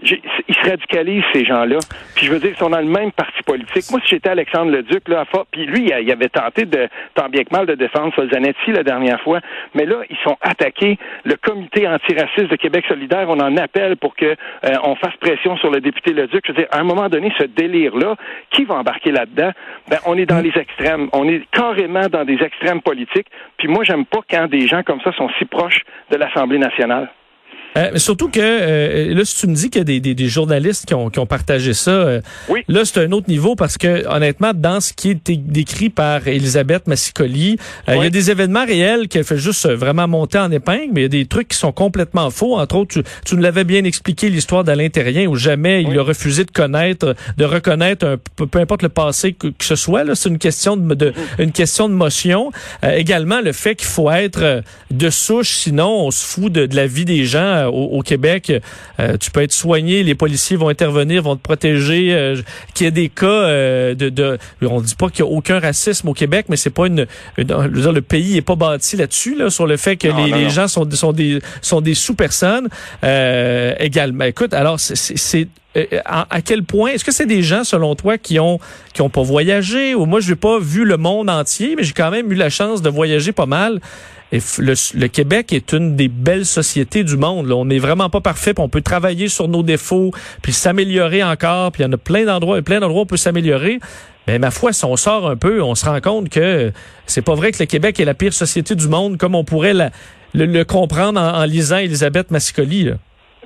ils 0.02 0.55
se 0.55 0.69
radicalisent, 0.69 1.25
ces 1.32 1.44
gens-là. 1.44 1.79
Puis 2.14 2.26
je 2.26 2.32
veux 2.32 2.38
dire, 2.38 2.50
ils 2.50 2.56
sont 2.56 2.70
dans 2.70 2.81
le 2.81 2.87
même 2.87 3.12
parti 3.12 3.43
politique. 3.44 3.91
Moi, 3.91 4.00
si 4.05 4.11
j'étais 4.11 4.31
Alexandre 4.31 4.73
Leduc, 4.73 5.08
là, 5.08 5.25
puis 5.50 5.67
lui, 5.67 5.91
il 5.91 6.12
avait 6.12 6.29
tenté 6.29 6.64
de, 6.64 6.88
tant 7.14 7.29
bien 7.29 7.44
que 7.44 7.55
mal, 7.55 7.67
de 7.67 7.75
défendre 7.75 8.14
Solzanetti 8.14 8.73
la 8.73 8.82
dernière 8.82 9.20
fois, 9.20 9.41
mais 9.75 9.85
là, 9.85 9.97
ils 10.08 10.17
sont 10.25 10.37
attaqués. 10.41 10.99
Le 11.25 11.37
comité 11.37 11.87
antiraciste 11.87 12.50
de 12.50 12.56
Québec 12.56 12.85
solidaire, 12.88 13.26
on 13.29 13.41
en 13.41 13.56
appelle 13.56 13.97
pour 13.97 14.14
que 14.14 14.26
euh, 14.26 14.75
on 14.85 14.94
fasse 14.97 15.17
pression 15.20 15.56
sur 15.58 15.70
le 15.70 15.81
député 15.81 16.12
Leduc. 16.12 16.43
Je 16.47 16.52
veux 16.52 16.58
dire, 16.58 16.69
à 16.70 16.81
un 16.81 16.85
moment 16.85 17.08
donné, 17.08 17.32
ce 17.38 17.44
délire-là, 17.44 18.17
qui 18.50 18.64
va 18.64 18.76
embarquer 18.76 19.12
là-dedans? 19.12 19.50
Ben, 19.88 19.99
on 20.06 20.17
est 20.17 20.26
dans 20.26 20.41
les 20.41 20.56
extrêmes. 20.56 21.08
On 21.12 21.29
est 21.29 21.43
carrément 21.50 22.08
dans 22.08 22.25
des 22.25 22.43
extrêmes 22.43 22.81
politiques. 22.81 23.29
Puis 23.56 23.69
moi, 23.69 23.85
j'aime 23.85 24.06
pas 24.06 24.20
quand 24.29 24.47
des 24.49 24.67
gens 24.67 24.82
comme 24.82 25.00
ça 25.00 25.12
sont 25.12 25.29
si 25.38 25.44
proches 25.44 25.82
de 26.11 26.17
l'Assemblée 26.17 26.58
nationale. 26.58 27.11
Euh, 27.77 27.99
surtout 27.99 28.29
que 28.29 28.41
euh, 28.41 29.15
là, 29.15 29.25
si 29.25 29.37
tu 29.37 29.47
me 29.47 29.55
dis 29.55 29.71
qu'il 29.71 29.79
y 29.79 29.83
a 29.83 29.85
des, 29.85 30.01
des, 30.01 30.15
des 30.15 30.29
journalistes 30.29 30.87
qui 30.87 30.95
ont, 30.95 31.09
qui 31.09 31.21
ont, 31.21 31.27
partagé 31.27 31.73
ça, 31.73 31.91
euh, 31.93 32.21
oui. 32.49 32.65
là, 32.67 32.85
c'est 32.85 32.99
un 32.99 33.13
autre 33.13 33.29
niveau 33.29 33.55
parce 33.55 33.79
que 33.79 34.07
honnêtement, 34.09 34.53
dans 34.55 34.81
ce 34.81 34.93
qui 34.93 35.11
est 35.11 35.31
décrit 35.31 35.89
par 35.89 36.27
Elisabeth 36.27 36.89
Massicoli, 36.89 37.59
il 37.87 37.95
y 37.95 38.07
a 38.07 38.11
des 38.11 38.31
événements 38.31 38.65
réels 38.65 39.07
qu'elle 39.07 39.25
fait 39.25 39.39
juste 39.39 39.69
vraiment 39.69 40.09
monter 40.09 40.39
en 40.39 40.51
épingle, 40.51 40.91
mais 40.93 41.01
il 41.01 41.03
y 41.03 41.07
a 41.07 41.09
des 41.09 41.27
trucs 41.27 41.49
qui 41.49 41.57
sont 41.57 41.71
complètement 41.71 42.31
faux. 42.31 42.59
Entre 42.59 42.75
autres, 42.75 42.95
tu, 42.95 43.03
tu 43.25 43.37
nous 43.37 43.43
l'avais 43.43 43.65
bien 43.65 43.85
expliqué 43.85 44.31
l'histoire 44.31 44.65
d'Alain 44.65 44.89
Terrien 44.89 45.29
où 45.29 45.37
jamais 45.37 45.83
il 45.83 45.97
a 45.97 46.03
refusé 46.03 46.45
de 46.45 46.51
connaître, 46.51 47.15
de 47.37 47.45
reconnaître 47.45 48.05
un, 48.05 48.17
peu, 48.47 48.59
importe 48.59 48.83
le 48.83 48.89
passé 48.89 49.33
que, 49.33 49.49
ce 49.61 49.77
soit. 49.77 50.03
Là, 50.03 50.17
c'est 50.17 50.29
une 50.29 50.39
question 50.39 50.77
de, 50.77 50.95
de 50.95 51.11
mm. 51.11 51.43
une 51.43 51.53
question 51.53 51.89
de 51.89 51.95
motion. 51.95 52.51
également, 52.83 53.41
le 53.41 53.53
fait 53.53 53.77
qu'il 53.77 53.89
faut 53.89 54.11
être 54.11 54.63
de 54.91 55.11
souche, 55.11 55.57
sinon 55.57 56.07
on 56.07 56.11
se 56.11 56.25
fout 56.25 56.53
de, 56.53 56.67
de 56.67 56.75
la 56.75 56.89
vie 56.89 57.05
des 57.05 57.25
gens 57.25 57.61
euh, 57.71 57.97
au, 57.99 58.03
Québec, 58.03 58.53
euh, 58.99 59.17
tu 59.17 59.31
peux 59.31 59.43
être 59.43 59.53
soigné, 59.53 60.03
les 60.03 60.15
policiers 60.15 60.57
vont 60.57 60.69
intervenir, 60.69 61.23
vont 61.23 61.37
te 61.37 61.43
protéger. 61.43 62.13
Euh, 62.13 62.37
qu'il 62.75 62.85
y 62.85 62.89
ait 62.89 62.93
des 62.93 63.09
cas 63.09 63.49
de, 63.95 64.09
de, 64.09 64.39
on 64.63 64.81
dit 64.81 64.95
pas 64.95 65.09
qu'il 65.09 65.21
y 65.21 65.29
a 65.29 65.31
aucun 65.31 65.59
racisme 65.59 66.09
au 66.09 66.15
Québec, 66.15 66.47
mais 66.49 66.57
c'est 66.57 66.71
pas 66.71 66.87
une, 66.87 67.07
le 67.37 68.01
pays 68.01 68.37
est 68.37 68.43
pas 68.43 68.57
bâti 68.57 68.97
là-dessus 68.97 69.35
là 69.35 69.51
sur 69.51 69.67
le 69.67 69.77
fait 69.77 69.97
que 69.97 70.09
les, 70.09 70.51
gens 70.51 70.69
sont 70.69 70.89
sont 70.91 71.13
des 71.13 71.41
sont 71.63 71.81
des 71.81 71.95
sous-personnes 71.95 72.69
également. 73.03 74.25
Écoute, 74.25 74.55
alors 74.55 74.79
c'est 74.81 75.49
à, 76.05 76.43
quel 76.43 76.65
point 76.65 76.93
est-ce 76.93 77.05
que 77.05 77.13
c'est 77.13 77.27
des 77.27 77.43
gens 77.43 77.65
selon 77.65 77.95
toi 77.95 78.19
qui 78.19 78.39
ont 78.41 78.59
qui 78.93 79.03
ont 79.03 79.11
pas 79.11 79.23
voyagé? 79.23 79.95
Ou 79.95 80.07
moi 80.07 80.21
je 80.21 80.31
n'ai 80.31 80.37
pas 80.37 80.59
vu 80.59 80.85
le 80.85 80.97
monde 80.97 81.31
entier 81.31 81.75
mais 81.77 81.83
j'ai 81.83 81.93
quand 81.93 82.11
même 82.11 82.31
eu 82.33 82.37
la 82.37 82.51
chance 82.51 82.83
de 82.83 82.91
voyager 82.91 83.33
pas 83.33 83.47
mal 83.47 83.81
et 84.32 84.41
le, 84.59 85.06
Québec 85.09 85.53
est 85.53 85.73
une 85.73 85.97
des 85.97 86.09
belles 86.09 86.47
sociétés 86.47 87.03
du 87.03 87.17
monde. 87.17 87.49
Là. 87.49 87.56
On 87.56 87.65
n'est 87.65 87.79
vraiment 87.79 88.11
pas 88.11 88.21
parfait, 88.21 88.55
puis 88.55 88.62
on 88.62 88.69
peut 88.69 88.81
travailler 88.81 89.29
sur 89.29 89.49
nos 89.49 89.62
défauts, 89.62 90.12
puis 90.43 90.53
s'améliorer 90.53 91.23
encore. 91.25 91.73
Puis 91.73 91.82
il 91.82 91.87
y 91.87 91.88
en 91.88 91.93
a 91.93 91.97
plein 91.97 92.25
d'endroits, 92.25 92.62
plein 92.62 92.81
d'endroits 92.81 93.00
où 93.00 93.05
on 93.05 93.06
peut 93.06 93.17
s'améliorer. 93.17 93.81
Mais 94.27 94.38
ma 94.38 94.50
foi, 94.50 94.73
si 94.73 94.85
on 94.85 94.97
sort 94.97 95.29
un 95.29 95.37
peu, 95.37 95.62
on 95.62 95.75
se 95.75 95.85
rend 95.85 96.00
compte 96.00 96.29
que 96.29 96.73
c'est 97.06 97.23
pas 97.23 97.35
vrai 97.35 97.50
que 97.50 97.59
le 97.59 97.67
Québec 97.67 97.99
est 97.99 98.05
la 98.05 98.15
pire 98.15 98.32
société 98.32 98.75
du 98.77 98.87
monde, 98.87 99.17
comme 99.17 99.35
on 99.35 99.44
pourrait 99.44 99.75
le, 100.35 100.62
comprendre 100.65 101.21
en, 101.21 101.44
lisant 101.44 101.79
Elisabeth 101.79 102.31
Massicoli. 102.31 102.85
Là. 102.85 102.94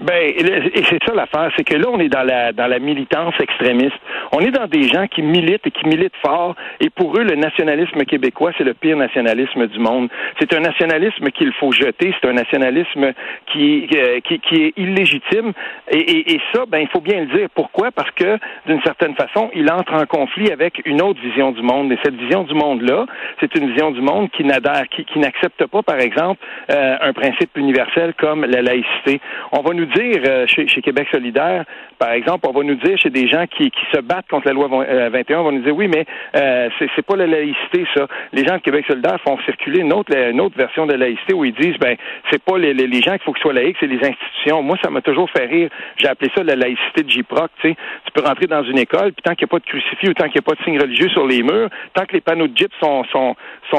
Ben, 0.00 0.32
et 0.37 0.82
c'est 0.91 1.02
ça 1.06 1.14
l'affaire, 1.14 1.50
c'est 1.56 1.62
que 1.62 1.76
là, 1.76 1.87
on 1.88 2.00
est 2.00 2.08
dans 2.08 2.25
la 2.25 2.52
dans 2.52 2.67
la 2.67 2.81
militance 2.81 3.35
extrémiste. 3.41 3.96
On 4.32 4.41
est 4.41 4.50
dans 4.50 4.67
des 4.67 4.88
gens 4.88 5.06
qui 5.06 5.23
militent 5.23 5.67
et 5.67 5.70
qui 5.70 5.87
militent 5.87 6.17
fort, 6.25 6.56
et 6.81 6.91
pour 6.91 7.17
eux, 7.17 7.23
le 7.23 7.37
nationalisme 7.37 8.05
québécois, 8.05 8.50
c'est 8.58 8.64
le 8.64 8.75
pire 8.75 8.96
nationalisme 8.96 9.67
du 9.69 9.79
monde. 9.79 10.08
C'est 10.41 10.52
un 10.52 10.61
nationalisme 10.61 11.31
qu'il 11.31 11.52
faut 11.52 11.70
jeter, 11.70 12.12
c'est 12.20 12.29
un 12.29 12.32
nationalisme 12.32 13.12
qui, 13.52 13.88
euh, 13.94 14.19
qui, 14.20 14.41
qui 14.41 14.64
est 14.64 14.73
illégitime, 14.76 15.52
et, 15.91 15.99
et, 15.99 16.35
et, 16.35 16.40
ça, 16.52 16.64
ben, 16.67 16.79
il 16.79 16.88
faut 16.88 17.00
bien 17.00 17.20
le 17.20 17.26
dire. 17.26 17.49
Pourquoi? 17.55 17.93
Parce 17.93 18.11
que, 18.12 18.38
d'une 18.67 18.82
certaine 18.82 19.14
façon, 19.14 19.50
il 19.55 19.70
entre 19.70 19.94
en 19.94 20.06
conflit 20.06 20.50
avec 20.50 20.82
une 20.85 21.02
autre 21.02 21.20
vision 21.20 21.52
du 21.52 21.62
monde, 21.62 21.93
et 21.93 21.99
cette 22.02 22.17
vision 22.17 22.43
du 22.43 22.55
monde-là, 22.55 23.06
c'est 23.40 23.55
une 23.55 23.70
vision 23.70 23.93
du 23.93 24.00
monde 24.00 24.29
qui 24.31 24.43
n'adhère, 24.43 24.88
qui, 24.90 25.05
qui 25.05 25.20
n'accepte 25.20 25.67
pas, 25.67 25.82
par 25.82 26.00
exemple, 26.00 26.40
euh, 26.70 26.97
un 27.00 27.12
principe 27.12 27.56
universel 27.56 28.14
comme 28.19 28.44
la 28.44 28.61
laïcité. 28.61 29.20
On 29.52 29.62
va 29.62 29.73
nous 29.75 29.83
dire 29.86 30.22
euh, 30.26 30.46
chez, 30.46 30.66
Québec 30.66 31.08
solidaire, 31.10 31.64
par 31.98 32.12
exemple, 32.12 32.46
on 32.48 32.52
va 32.52 32.64
nous 32.64 32.75
dire 32.76 32.98
chez 32.98 33.10
des 33.10 33.28
gens 33.28 33.46
qui, 33.46 33.72
se 33.92 34.00
battent 34.00 34.28
contre 34.28 34.46
la 34.46 34.52
loi 34.52 34.69
21, 34.69 34.84
euh, 34.86 35.40
on 35.40 35.44
va 35.44 35.50
nous 35.52 35.62
dire 35.62 35.75
oui, 35.75 35.88
mais 35.88 36.04
euh, 36.36 36.68
c'est 36.78 37.06
pas 37.06 37.16
la 37.16 37.26
laïcité, 37.26 37.87
ça. 37.94 38.06
Les 38.32 38.47
gens 38.47 38.56
de 38.56 38.61
Québec 38.61 38.85
solidaire 38.87 39.18
font 39.26 39.38
circuler 39.44 39.80
une 39.80 39.92
autre, 39.92 40.12
version 40.56 40.87
de 40.87 40.92
la 40.92 40.99
laïcité 40.99 41.35
où 41.35 41.44
ils 41.44 41.54
disent 41.54 41.78
ben 41.78 41.97
c'est 42.30 42.42
pas 42.42 42.59
les, 42.59 42.75
gens 43.02 43.12
qu'il 43.12 43.23
faut 43.23 43.32
qu'ils 43.32 43.42
soient 43.42 43.52
laïcs, 43.52 43.76
c'est 43.80 43.87
les 43.87 43.99
institutions. 43.99 44.62
Moi, 44.62 44.76
ça 44.82 44.90
m'a 44.90 45.00
toujours 45.00 45.30
fait 45.30 45.47
rire. 45.47 45.70
J'ai 45.97 46.09
appelé 46.09 46.30
ça 46.35 46.42
la 46.42 46.56
laïcité 46.56 47.02
de 47.02 47.11
JPROC. 47.11 47.50
Tu 47.61 47.68
sais, 47.68 47.76
tu 48.04 48.12
peux 48.12 48.26
rentrer 48.26 48.47
dans 48.47 48.62
une 48.62 48.78
école, 48.78 49.12
puis 49.12 49.23
tant 49.23 49.35
qu'il 49.35 49.47
n'y 49.47 49.50
a 49.50 49.52
pas 49.52 49.59
de 49.59 49.66
crucifix 49.66 50.09
ou 50.09 50.14
tant 50.14 50.25
qu'il 50.25 50.40
n'y 50.40 50.44
a 50.47 50.49
pas 50.50 50.54
de 50.54 50.64
signe 50.64 50.80
religieux 50.80 51.09
sur 51.11 51.26
les 51.26 51.42
murs, 51.42 51.68
tant 51.94 52.04
que 52.04 52.12
les 52.12 52.20
panneaux 52.20 52.49
de 52.49 52.56
JIP 52.56 52.73
sont, 52.80 53.04
sont, 53.12 53.35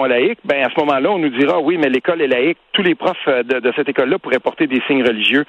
laïcs, 0.05 0.39
ben 0.43 0.63
à 0.63 0.69
ce 0.69 0.79
moment-là, 0.81 1.11
on 1.11 1.19
nous 1.19 1.29
dira 1.29 1.59
oui, 1.59 1.77
mais 1.77 1.89
l'école 1.89 2.21
est 2.21 2.27
laïque. 2.27 2.57
Tous 2.73 2.83
les 2.83 2.95
profs 2.95 3.27
de, 3.27 3.59
de 3.59 3.73
cette 3.75 3.87
école-là 3.89 4.19
pourraient 4.19 4.39
porter 4.39 4.67
des 4.67 4.81
signes 4.87 5.03
religieux. 5.03 5.45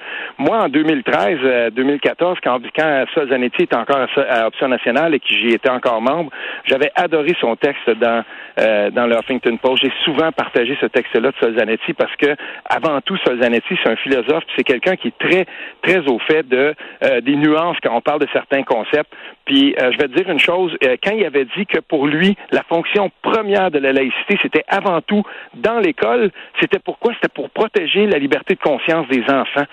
En 0.53 0.69
2013, 0.69 1.73
2014, 1.73 2.37
euh, 2.37 2.39
quand, 2.43 2.59
quand 2.75 3.05
Sol 3.13 3.29
Zanetti 3.29 3.63
était 3.63 3.75
encore 3.75 4.05
à 4.29 4.47
Option 4.47 4.67
nationale 4.67 5.13
et 5.13 5.19
que 5.19 5.27
j'y 5.27 5.53
étais 5.53 5.69
encore 5.69 6.01
membre, 6.01 6.31
j'avais 6.65 6.91
adoré 6.95 7.33
son 7.39 7.55
texte 7.55 7.89
dans 7.89 8.23
euh, 8.59 8.89
dans 8.89 9.05
le 9.05 9.15
Huffington 9.15 9.57
Post. 9.57 9.83
J'ai 9.83 9.91
souvent 10.03 10.31
partagé 10.31 10.75
ce 10.81 10.87
texte-là 10.87 11.29
de 11.29 11.35
Solzanetti 11.39 11.93
parce 11.93 12.15
que 12.15 12.35
avant 12.65 13.01
tout, 13.01 13.15
Solzanetti, 13.17 13.77
c'est 13.83 13.91
un 13.91 13.95
philosophe, 13.97 14.43
c'est 14.55 14.63
quelqu'un 14.63 14.95
qui 14.95 15.09
est 15.09 15.17
très 15.19 15.45
très 15.83 15.99
au 16.07 16.17
fait 16.19 16.47
de 16.47 16.73
euh, 17.03 17.21
des 17.21 17.35
nuances 17.35 17.77
quand 17.83 17.95
on 17.95 18.01
parle 18.01 18.21
de 18.21 18.27
certains 18.33 18.63
concepts. 18.63 19.13
Puis 19.45 19.75
je 19.77 19.97
vais 19.97 20.09
te 20.09 20.15
dire 20.15 20.29
une 20.29 20.39
chose, 20.39 20.75
quand 21.01 21.15
il 21.15 21.23
avait 21.23 21.45
dit 21.55 21.65
que 21.65 21.79
pour 21.79 22.05
lui, 22.05 22.35
la 22.51 22.63
fonction 22.63 23.09
première 23.21 23.71
de 23.71 23.79
la 23.79 23.93
laïcité, 23.93 24.37
c'était 24.41 24.65
avant 24.67 24.99
tout 25.01 25.23
dans 25.53 25.79
l'école, 25.79 26.31
c'était 26.59 26.79
pourquoi? 26.79 27.13
C'était 27.13 27.33
pour 27.33 27.49
protéger 27.51 28.07
la 28.07 28.17
liberté 28.17 28.55
de 28.55 28.59
conscience 28.59 29.07
des 29.07 29.23
enfants. 29.29 29.63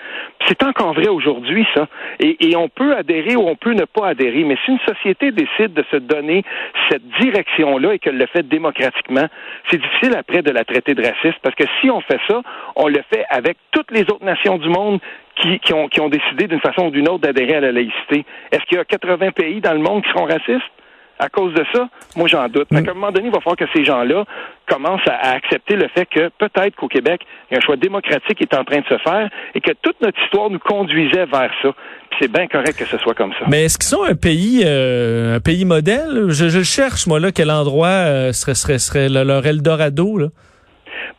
Encore 0.65 0.93
vrai 0.93 1.07
aujourd'hui, 1.07 1.65
ça. 1.73 1.87
Et, 2.19 2.55
on 2.55 2.69
peut 2.69 2.95
adhérer 2.95 3.35
ou 3.35 3.47
on 3.47 3.55
peut 3.55 3.73
ne 3.73 3.85
pas 3.85 4.07
adhérer. 4.07 4.43
Mais 4.43 4.57
si 4.65 4.71
une 4.71 4.79
société 4.79 5.31
décide 5.31 5.73
de 5.73 5.83
se 5.91 5.97
donner 5.97 6.43
cette 6.89 7.07
direction-là 7.19 7.93
et 7.93 7.99
qu'elle 7.99 8.17
le 8.17 8.27
fait 8.27 8.43
démocratiquement, 8.43 9.25
c'est 9.69 9.81
difficile 9.81 10.15
après 10.17 10.41
de 10.41 10.51
la 10.51 10.63
traiter 10.63 10.93
de 10.93 11.01
raciste 11.01 11.39
parce 11.41 11.55
que 11.55 11.65
si 11.81 11.89
on 11.89 12.01
fait 12.01 12.19
ça, 12.27 12.41
on 12.75 12.87
le 12.87 13.01
fait 13.13 13.25
avec 13.29 13.57
toutes 13.71 13.91
les 13.91 14.01
autres 14.03 14.25
nations 14.25 14.57
du 14.57 14.69
monde 14.69 14.99
qui, 15.35 15.59
qui, 15.59 15.73
ont, 15.73 15.87
qui 15.87 15.99
ont 15.99 16.09
décidé 16.09 16.47
d'une 16.47 16.61
façon 16.61 16.87
ou 16.87 16.91
d'une 16.91 17.09
autre 17.09 17.19
d'adhérer 17.19 17.55
à 17.55 17.59
la 17.59 17.71
laïcité. 17.71 18.25
Est-ce 18.51 18.63
qu'il 18.65 18.77
y 18.77 18.81
a 18.81 18.85
80 18.85 19.31
pays 19.31 19.61
dans 19.61 19.73
le 19.73 19.79
monde 19.79 20.03
qui 20.03 20.09
seront 20.11 20.25
racistes? 20.25 20.71
À 21.19 21.29
cause 21.29 21.53
de 21.53 21.63
ça? 21.73 21.87
Moi, 22.15 22.27
j'en 22.27 22.47
doute. 22.47 22.69
Mm. 22.71 22.77
À 22.77 22.79
un 22.79 22.93
moment 22.93 23.11
donné, 23.11 23.27
il 23.27 23.31
va 23.31 23.39
falloir 23.39 23.57
que 23.57 23.65
ces 23.73 23.83
gens-là 23.83 24.25
commencent 24.69 25.07
à, 25.07 25.31
accepter 25.31 25.75
le 25.75 25.87
fait 25.89 26.05
que 26.05 26.29
peut-être 26.37 26.75
qu'au 26.75 26.87
Québec, 26.87 27.21
il 27.49 27.53
y 27.53 27.55
a 27.55 27.57
un 27.59 27.61
choix 27.61 27.75
démocratique 27.75 28.37
qui 28.37 28.43
est 28.43 28.55
en 28.55 28.63
train 28.63 28.79
de 28.79 28.85
se 28.85 28.97
faire 28.97 29.29
et 29.53 29.61
que 29.61 29.71
toute 29.81 29.99
notre 30.01 30.21
histoire 30.23 30.49
nous 30.49 30.59
conduisait 30.59 31.25
vers 31.25 31.51
ça. 31.61 31.73
Puis 32.09 32.19
c'est 32.21 32.31
bien 32.31 32.47
correct 32.47 32.77
que 32.77 32.85
ce 32.85 32.97
soit 32.97 33.13
comme 33.13 33.31
ça. 33.33 33.45
Mais 33.47 33.65
est-ce 33.65 33.77
qu'ils 33.77 33.87
sont 33.87 34.03
un 34.03 34.15
pays, 34.15 34.63
euh, 34.65 35.37
un 35.37 35.39
pays 35.39 35.65
modèle? 35.65 36.29
Je, 36.29 36.49
je, 36.49 36.63
cherche, 36.63 37.07
moi, 37.07 37.19
là, 37.19 37.31
quel 37.31 37.51
endroit 37.51 37.87
euh, 37.87 38.31
serait, 38.31 38.55
serait, 38.55 38.79
serait 38.79 39.09
leur 39.09 39.45
Eldorado, 39.45 40.17
là? 40.17 40.27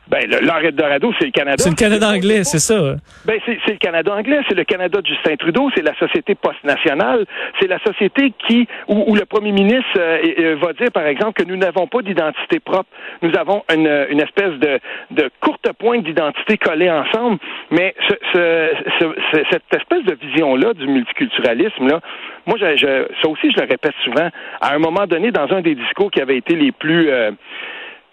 Ben, 0.09 0.25
l'arrêt 0.43 0.71
de 0.71 0.77
Dorado, 0.77 1.13
c'est 1.19 1.27
le 1.27 1.33
Canada. 1.33 1.57
C'est 1.59 1.71
le 1.71 1.75
Canada 1.75 2.09
anglais, 2.09 2.45
c'est 2.45 2.61
ça. 2.61 2.95
Ben, 3.25 3.41
c'est 3.45 3.73
le 3.73 3.79
Canada 3.79 4.15
anglais, 4.15 4.41
c'est 4.49 4.55
le 4.55 4.63
Canada 4.65 5.01
de 5.01 5.07
Justin 5.07 5.35
Trudeau, 5.37 5.69
c'est 5.75 5.83
la 5.83 5.97
société 5.99 6.37
post-nationale, 6.37 7.27
c'est 7.61 7.67
la 7.67 7.81
société 7.81 8.33
qui, 8.47 8.69
où, 8.87 9.15
le 9.17 9.25
premier 9.25 9.51
ministre 9.51 9.99
euh, 9.99 10.19
euh, 10.39 10.57
va 10.63 10.73
dire, 10.75 10.93
par 10.93 11.07
exemple, 11.07 11.43
que 11.43 11.49
nous 11.49 11.57
n'avons 11.57 11.89
pas 11.89 12.03
d'identité 12.03 12.61
propre. 12.61 12.89
Nous 13.23 13.37
avons 13.37 13.65
une, 13.75 14.07
une 14.11 14.21
espèce 14.21 14.53
de, 14.61 14.79
de 15.11 15.31
courte 15.41 15.73
pointe 15.73 16.05
d'identité 16.05 16.57
collée 16.57 16.91
ensemble, 16.91 17.39
mais 17.71 17.95
ce, 18.09 18.15
ce, 18.33 19.09
cette 19.51 19.75
espèce 19.75 20.05
de 20.05 20.15
vision-là 20.15 20.73
du 20.75 20.87
multiculturalisme, 20.87 21.89
là, 21.89 22.01
moi, 22.47 22.57
je, 22.61 22.77
je, 22.77 23.07
ça 23.21 23.29
aussi, 23.29 23.51
je 23.51 23.61
le 23.61 23.67
répète 23.67 23.95
souvent, 24.05 24.29
à 24.61 24.75
un 24.75 24.79
moment 24.79 25.07
donné, 25.07 25.33
dans 25.33 25.53
un 25.53 25.63
des 25.63 25.75
discours 25.75 26.13
qui 26.13 26.21
avait 26.21 26.37
été 26.37 26.55
les 26.55 26.71
plus... 26.71 27.11
Euh, 27.11 27.33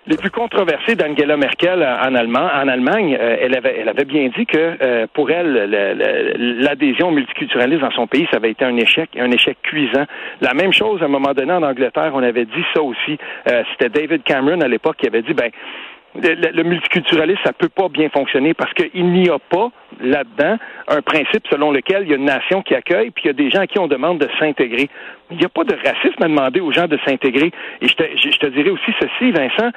les 0.06 0.18
plus 0.18 0.32
controversés 0.32 0.96
d'Angela 0.96 1.38
Merkel 1.38 1.82
en, 1.82 2.16
Allemand, 2.16 2.50
en 2.54 2.68
Allemagne, 2.68 3.18
euh, 3.20 3.38
elle, 3.40 3.56
avait, 3.56 3.78
elle 3.80 3.90
avait 3.90 4.06
bien 4.06 4.30
dit 4.36 4.46
que 4.46 4.78
euh, 4.82 5.08
pour 5.14 5.32
elle, 5.32 5.54
l'adhésion 6.60 7.12
multiculturaliste 7.12 7.82
dans 7.82 7.92
son 7.92 8.08
pays, 8.08 8.28
ça 8.30 8.38
avait 8.38 8.52
été 8.52 8.66
un 8.66 8.76
échec, 8.78 9.10
un 9.18 9.32
échec 9.32 9.58
cuisant. 9.64 10.06
La 10.42 10.54
même 10.54 10.74
chose, 10.74 11.02
à 11.02 11.06
un 11.06 11.10
moment 11.10 11.34
donné, 11.34 11.54
en 11.54 11.64
Angleterre, 11.64 12.12
on 12.14 12.24
avait 12.24 12.46
dit 12.46 12.66
ça 12.74 12.82
aussi. 12.82 13.18
Euh, 13.50 13.64
c'était 13.72 13.90
David 13.90 14.24
Cameron 14.24 14.60
à 14.62 14.68
l'époque 14.68 14.98
qui 14.98 15.08
avait 15.08 15.22
dit, 15.22 15.34
ben, 15.34 15.52
le, 16.16 16.64
multiculturalisme, 16.64 17.42
ça 17.44 17.54
peut 17.54 17.70
pas 17.70 17.90
bien 17.90 18.10
fonctionner 18.10 18.54
parce 18.54 18.74
qu'il 18.74 19.12
n'y 19.12 19.30
a 19.30 19.40
pas 19.40 19.70
là-dedans 20.00 20.58
un 20.88 21.02
principe 21.02 21.48
selon 21.50 21.72
lequel 21.72 22.04
il 22.04 22.10
y 22.10 22.14
a 22.14 22.18
une 22.18 22.26
nation 22.26 22.62
qui 22.62 22.76
accueille, 22.76 23.12
puis 23.12 23.24
il 23.26 23.28
y 23.28 23.30
a 23.32 23.34
des 23.34 23.50
gens 23.50 23.62
à 23.62 23.68
qui 23.68 23.80
on 23.80 23.88
demande 23.88 24.20
de 24.20 24.30
s'intégrer. 24.40 24.90
Il 25.32 25.38
n'y 25.38 25.46
a 25.46 25.50
pas 25.50 25.64
de 25.64 25.76
racisme 25.76 26.22
à 26.22 26.28
demander 26.28 26.60
aux 26.60 26.72
gens 26.72 26.88
de 26.88 27.00
s'intégrer. 27.06 27.52
Et 27.82 27.88
je 27.88 27.96
te, 27.96 28.04
je 28.16 28.38
te 28.38 28.48
dirais 28.48 28.70
aussi 28.70 28.92
ceci, 29.00 29.32
Vincent, 29.32 29.72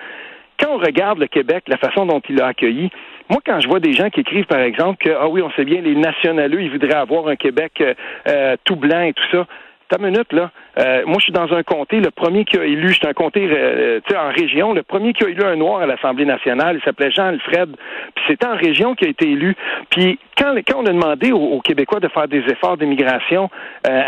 quand 0.59 0.71
on 0.71 0.79
regarde 0.79 1.19
le 1.19 1.27
Québec, 1.27 1.65
la 1.69 1.77
façon 1.77 2.07
dont 2.07 2.21
il 2.29 2.37
l'a 2.37 2.47
accueilli, 2.47 2.91
moi, 3.29 3.41
quand 3.45 3.61
je 3.61 3.69
vois 3.69 3.81
des 3.81 3.93
gens 3.93 4.09
qui 4.09 4.21
écrivent, 4.21 4.47
par 4.47 4.61
exemple, 4.61 5.05
que, 5.05 5.11
ah 5.11 5.29
oui, 5.29 5.43
on 5.43 5.51
sait 5.53 5.65
bien, 5.65 5.81
les 5.81 5.95
nationaleux, 5.95 6.63
ils 6.63 6.71
voudraient 6.71 6.95
avoir 6.95 7.29
un 7.29 7.37
Québec 7.37 7.73
euh, 7.81 7.95
euh, 8.29 8.57
tout 8.65 8.77
blanc 8.77 9.01
et 9.01 9.13
tout 9.13 9.25
ça, 9.33 9.47
ta 9.89 9.99
minute, 9.99 10.33
là. 10.33 10.51
Euh, 10.79 11.03
moi, 11.07 11.17
je 11.19 11.25
suis 11.25 11.33
dans 11.33 11.53
un 11.55 11.63
comté, 11.63 12.01
le 12.01 12.11
premier 12.11 12.45
qui 12.45 12.59
a 12.59 12.65
élu, 12.65 12.95
c'est 12.95 13.09
un 13.09 13.15
comté 13.15 13.49
euh, 13.51 14.01
en 14.15 14.31
région, 14.31 14.75
le 14.75 14.83
premier 14.83 15.15
qui 15.15 15.25
a 15.25 15.29
élu 15.29 15.43
un 15.43 15.57
noir 15.57 15.81
à 15.81 15.87
l'Assemblée 15.87 16.27
nationale, 16.27 16.79
il 16.81 16.85
s'appelait 16.85 17.11
Jean-Alfred, 17.11 17.71
puis 18.15 18.25
c'était 18.29 18.47
en 18.47 18.57
région 18.57 18.95
qui 18.95 19.07
a 19.07 19.09
été 19.09 19.31
élu. 19.31 19.57
Puis 19.91 20.19
quand, 20.37 20.55
quand 20.69 20.83
on 20.83 20.87
a 20.87 20.93
demandé 20.93 21.33
aux, 21.33 21.61
Québécois 21.61 22.01
de 22.01 22.09
faire 22.09 22.29
des 22.29 22.45
efforts 22.51 22.77
d'immigration 22.77 23.51
euh, 23.89 24.03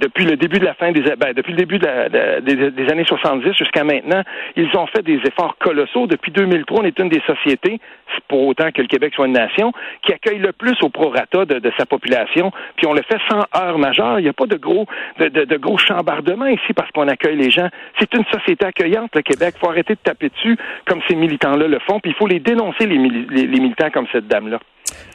depuis 0.00 0.24
le 0.24 0.36
début 0.36 0.58
de 0.58 0.64
la 0.64 0.74
fin 0.74 0.90
des 0.90 1.02
ben, 1.16 1.32
depuis 1.34 1.52
le 1.52 1.58
début 1.58 1.78
des, 1.78 2.90
années 2.90 3.04
70 3.04 3.52
jusqu'à 3.52 3.84
maintenant, 3.84 4.22
ils 4.56 4.74
ont 4.76 4.86
fait 4.86 5.02
des 5.02 5.20
efforts 5.26 5.56
colossaux. 5.58 6.06
Depuis 6.06 6.32
2003, 6.32 6.80
on 6.80 6.84
est 6.84 6.98
une 6.98 7.08
des 7.08 7.22
sociétés, 7.26 7.80
pour 8.26 8.46
autant 8.46 8.70
que 8.72 8.80
le 8.80 8.88
Québec 8.88 9.12
soit 9.14 9.26
une 9.26 9.34
nation, 9.34 9.72
qui 10.02 10.12
accueille 10.12 10.38
le 10.38 10.52
plus 10.52 10.76
au 10.82 10.88
prorata 10.88 11.44
de, 11.44 11.58
de 11.58 11.72
sa 11.78 11.84
population, 11.86 12.50
puis 12.76 12.86
on 12.86 12.94
le 12.94 13.02
fait 13.02 13.18
sans 13.28 13.44
heure 13.60 13.78
majeure. 13.78 14.18
Il 14.18 14.22
n'y 14.22 14.28
a 14.28 14.32
pas 14.32 14.46
de 14.46 14.56
gros 14.56 14.86
de, 15.18 15.28
de, 15.28 15.44
de 15.44 15.56
gros 15.56 15.78
chambardements 15.98 16.46
ici 16.46 16.72
parce 16.74 16.90
qu'on 16.92 17.08
accueille 17.08 17.36
les 17.36 17.50
gens. 17.50 17.68
C'est 17.98 18.12
une 18.14 18.24
société 18.32 18.64
accueillante, 18.64 19.10
le 19.14 19.22
Québec. 19.22 19.54
Il 19.56 19.60
faut 19.60 19.70
arrêter 19.70 19.94
de 19.94 20.00
taper 20.02 20.28
dessus 20.30 20.56
comme 20.86 21.00
ces 21.08 21.14
militants-là 21.14 21.66
le 21.66 21.78
font, 21.80 22.00
puis 22.00 22.12
il 22.12 22.14
faut 22.14 22.26
les 22.26 22.40
dénoncer, 22.40 22.86
les, 22.86 22.98
les, 22.98 23.46
les 23.46 23.60
militants 23.60 23.90
comme 23.90 24.06
cette 24.12 24.28
dame-là. 24.28 24.58